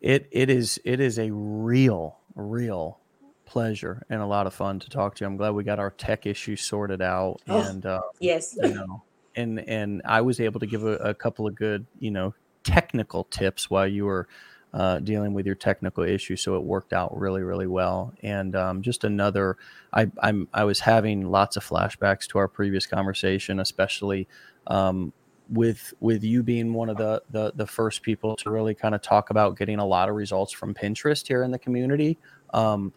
[0.00, 2.98] It it is it is a real real
[3.44, 5.28] pleasure and a lot of fun to talk to you.
[5.28, 9.02] I'm glad we got our tech issue sorted out oh, and uh, yes, you know,
[9.36, 13.24] and and I was able to give a, a couple of good you know technical
[13.24, 14.28] tips while you were
[14.74, 16.36] uh, dealing with your technical issue.
[16.36, 18.14] So it worked out really, really well.
[18.22, 19.56] And um, just another,
[19.92, 24.28] I, I'm I was having lots of flashbacks to our previous conversation, especially
[24.66, 25.12] um,
[25.50, 29.02] with with you being one of the, the the first people to really kind of
[29.02, 32.18] talk about getting a lot of results from Pinterest here in the community.
[32.54, 32.92] Um,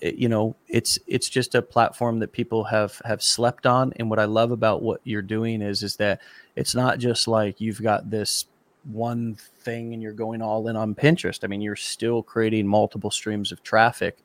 [0.00, 3.92] you know, it's it's just a platform that people have have slept on.
[3.96, 6.20] And what I love about what you're doing is is that
[6.56, 8.46] it's not just like you've got this
[8.84, 11.44] one thing and you're going all in on Pinterest.
[11.44, 14.18] I mean, you're still creating multiple streams of traffic.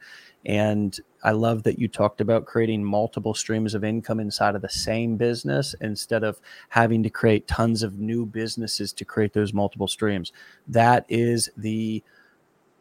[0.46, 4.70] And I love that you talked about creating multiple streams of income inside of the
[4.70, 9.88] same business instead of having to create tons of new businesses to create those multiple
[9.88, 10.34] streams.
[10.68, 12.04] That is the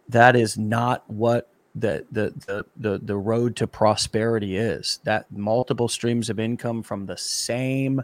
[0.08, 5.00] that is not what the the the the, the road to prosperity is.
[5.04, 8.02] That multiple streams of income from the same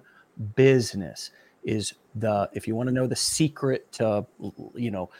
[0.55, 1.31] business
[1.65, 4.27] is the if you want to know the secret to
[4.75, 5.11] you know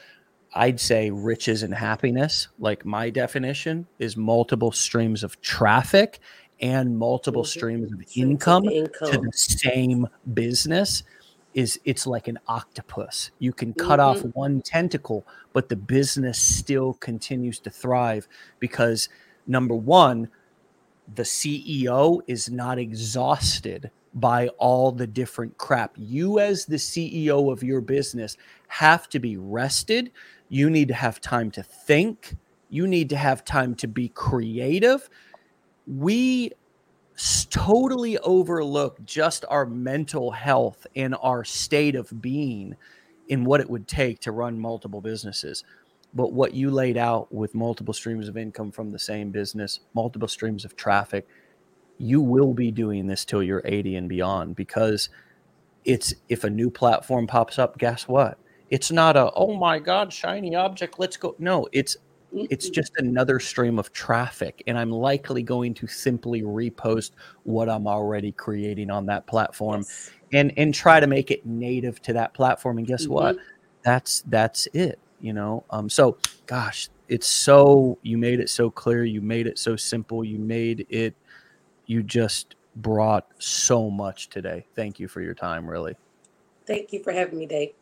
[0.53, 6.19] I'd say riches and happiness, like my definition, is multiple streams of traffic
[6.59, 7.59] and multiple mm-hmm.
[7.59, 11.03] streams of income, income, to the same business.
[11.59, 13.31] Is it's like an octopus.
[13.39, 14.27] You can cut mm-hmm.
[14.27, 18.29] off one tentacle, but the business still continues to thrive
[18.59, 19.09] because
[19.45, 20.29] number one,
[21.15, 25.93] the CEO is not exhausted by all the different crap.
[25.97, 28.37] You, as the CEO of your business,
[28.69, 30.11] have to be rested.
[30.47, 32.37] You need to have time to think.
[32.69, 35.09] You need to have time to be creative.
[35.85, 36.53] We
[37.49, 42.75] totally overlook just our mental health and our state of being
[43.27, 45.63] in what it would take to run multiple businesses.
[46.13, 50.27] But what you laid out with multiple streams of income from the same business, multiple
[50.27, 51.27] streams of traffic,
[51.99, 55.09] you will be doing this till you're 80 and beyond because
[55.85, 58.37] it's if a new platform pops up guess what
[58.69, 61.97] it's not a oh my god shiny object let's go no it's
[62.31, 67.11] it's just another stream of traffic and i'm likely going to simply repost
[67.43, 70.11] what i'm already creating on that platform yes.
[70.33, 73.13] and and try to make it native to that platform and guess mm-hmm.
[73.13, 73.37] what
[73.83, 79.03] that's that's it you know um so gosh it's so you made it so clear
[79.03, 81.15] you made it so simple you made it
[81.89, 84.65] you just brought so much today.
[84.75, 85.95] Thank you for your time, really.
[86.65, 87.73] Thank you for having me, Dave.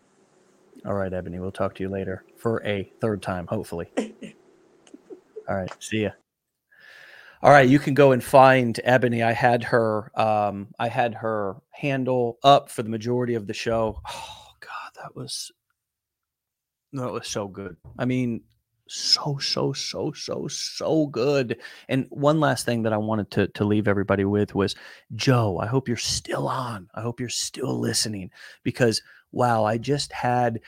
[0.86, 1.40] All right, Ebony.
[1.40, 3.90] We'll talk to you later for a third time, hopefully.
[5.50, 5.72] All right.
[5.80, 6.12] See ya.
[7.44, 9.22] All right, you can go and find Ebony.
[9.22, 14.02] I had her um I had her handle up for the majority of the show.
[14.08, 15.52] Oh god, that was
[16.94, 17.78] that was so good.
[18.00, 18.42] I mean,
[18.90, 21.60] so so so so so good.
[21.90, 24.76] And one last thing that i wanted to to leave everybody with was
[25.16, 26.90] joe i hope you're still on.
[26.94, 28.32] I hope you're still listening.
[28.64, 30.62] Because wow i just had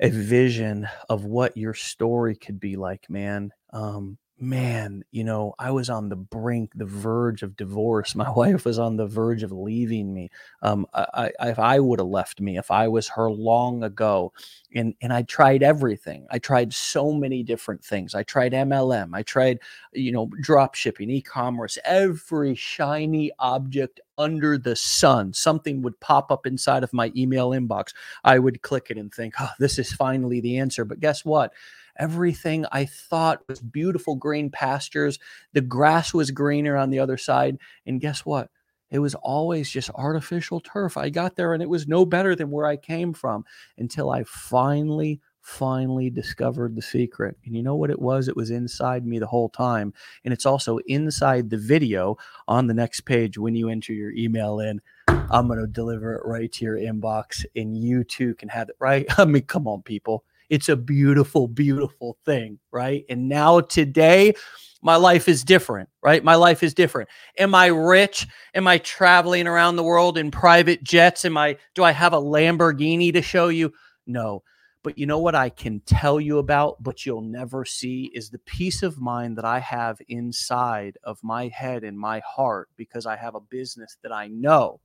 [0.00, 3.52] a vision of what your story could be like man.
[3.72, 8.14] Um man, you know, I was on the brink, the verge of divorce.
[8.16, 10.30] My wife was on the verge of leaving me.
[10.62, 14.32] Um, I, I, if I would have left me, if I was her long ago,
[14.74, 16.26] and and I tried everything.
[16.30, 18.14] I tried so many different things.
[18.14, 19.10] I tried MLM.
[19.14, 19.60] I tried,
[19.92, 25.32] you know, drop shipping, e-commerce, every shiny object under the sun.
[25.32, 27.94] Something would pop up inside of my email inbox.
[28.24, 30.84] I would click it and think, oh, this is finally the answer.
[30.84, 31.52] But guess what?
[31.98, 35.18] Everything I thought was beautiful green pastures.
[35.52, 37.58] The grass was greener on the other side.
[37.86, 38.50] And guess what?
[38.90, 40.96] It was always just artificial turf.
[40.96, 43.44] I got there and it was no better than where I came from
[43.78, 47.36] until I finally, finally discovered the secret.
[47.44, 48.28] And you know what it was?
[48.28, 49.92] It was inside me the whole time.
[50.24, 52.16] And it's also inside the video
[52.46, 54.80] on the next page when you enter your email in.
[55.08, 58.76] I'm going to deliver it right to your inbox and you too can have it,
[58.78, 59.06] right?
[59.18, 60.24] I mean, come on, people.
[60.48, 63.04] It's a beautiful, beautiful thing, right?
[63.08, 64.34] And now today,
[64.82, 66.22] my life is different, right?
[66.22, 67.08] My life is different.
[67.38, 68.26] Am I rich?
[68.54, 71.24] Am I traveling around the world in private jets?
[71.24, 73.72] Am I do I have a Lamborghini to show you?
[74.06, 74.42] No.
[74.82, 78.38] But you know what I can tell you about, but you'll never see is the
[78.38, 83.16] peace of mind that I have inside of my head and my heart because I
[83.16, 84.80] have a business that I know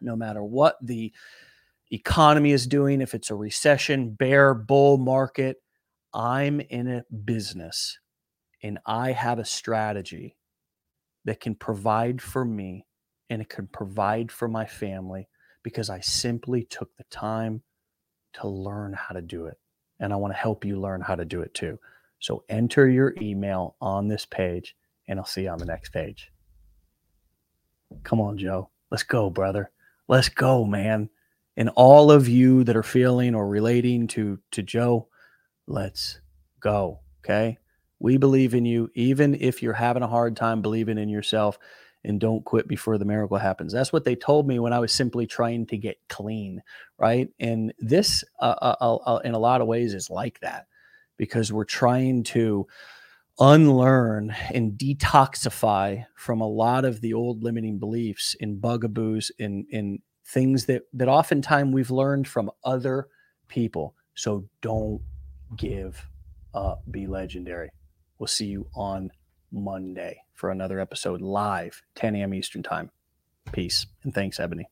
[0.00, 1.12] no matter what the
[1.90, 5.56] economy is doing, if it's a recession, bear, bull market,
[6.12, 7.98] I'm in a business
[8.62, 10.36] and I have a strategy
[11.24, 12.86] that can provide for me
[13.28, 15.28] and it can provide for my family
[15.62, 17.62] because I simply took the time
[18.34, 19.58] to learn how to do it.
[19.98, 21.78] And I want to help you learn how to do it too.
[22.20, 24.76] So enter your email on this page
[25.08, 26.30] and I'll see you on the next page.
[28.04, 28.70] Come on, Joe.
[28.90, 29.70] Let's go, brother.
[30.08, 31.10] Let's go, man.
[31.56, 35.08] And all of you that are feeling or relating to to Joe,
[35.66, 36.20] let's
[36.60, 37.00] go.
[37.24, 37.58] Okay?
[37.98, 41.58] We believe in you even if you're having a hard time believing in yourself
[42.04, 43.72] and don't quit before the miracle happens.
[43.72, 46.62] That's what they told me when I was simply trying to get clean,
[46.98, 47.28] right?
[47.40, 50.66] And this uh, uh, uh, uh in a lot of ways is like that
[51.16, 52.66] because we're trying to
[53.38, 59.98] unlearn and detoxify from a lot of the old limiting beliefs and bugaboos in in
[60.26, 63.08] things that that oftentimes we've learned from other
[63.48, 63.94] people.
[64.14, 65.00] So don't
[65.56, 66.04] give
[66.54, 66.82] up.
[66.90, 67.70] Be legendary.
[68.18, 69.10] We'll see you on
[69.52, 72.90] monday for another episode live 10 a.m eastern time.
[73.52, 73.86] Peace.
[74.02, 74.64] And thanks ebony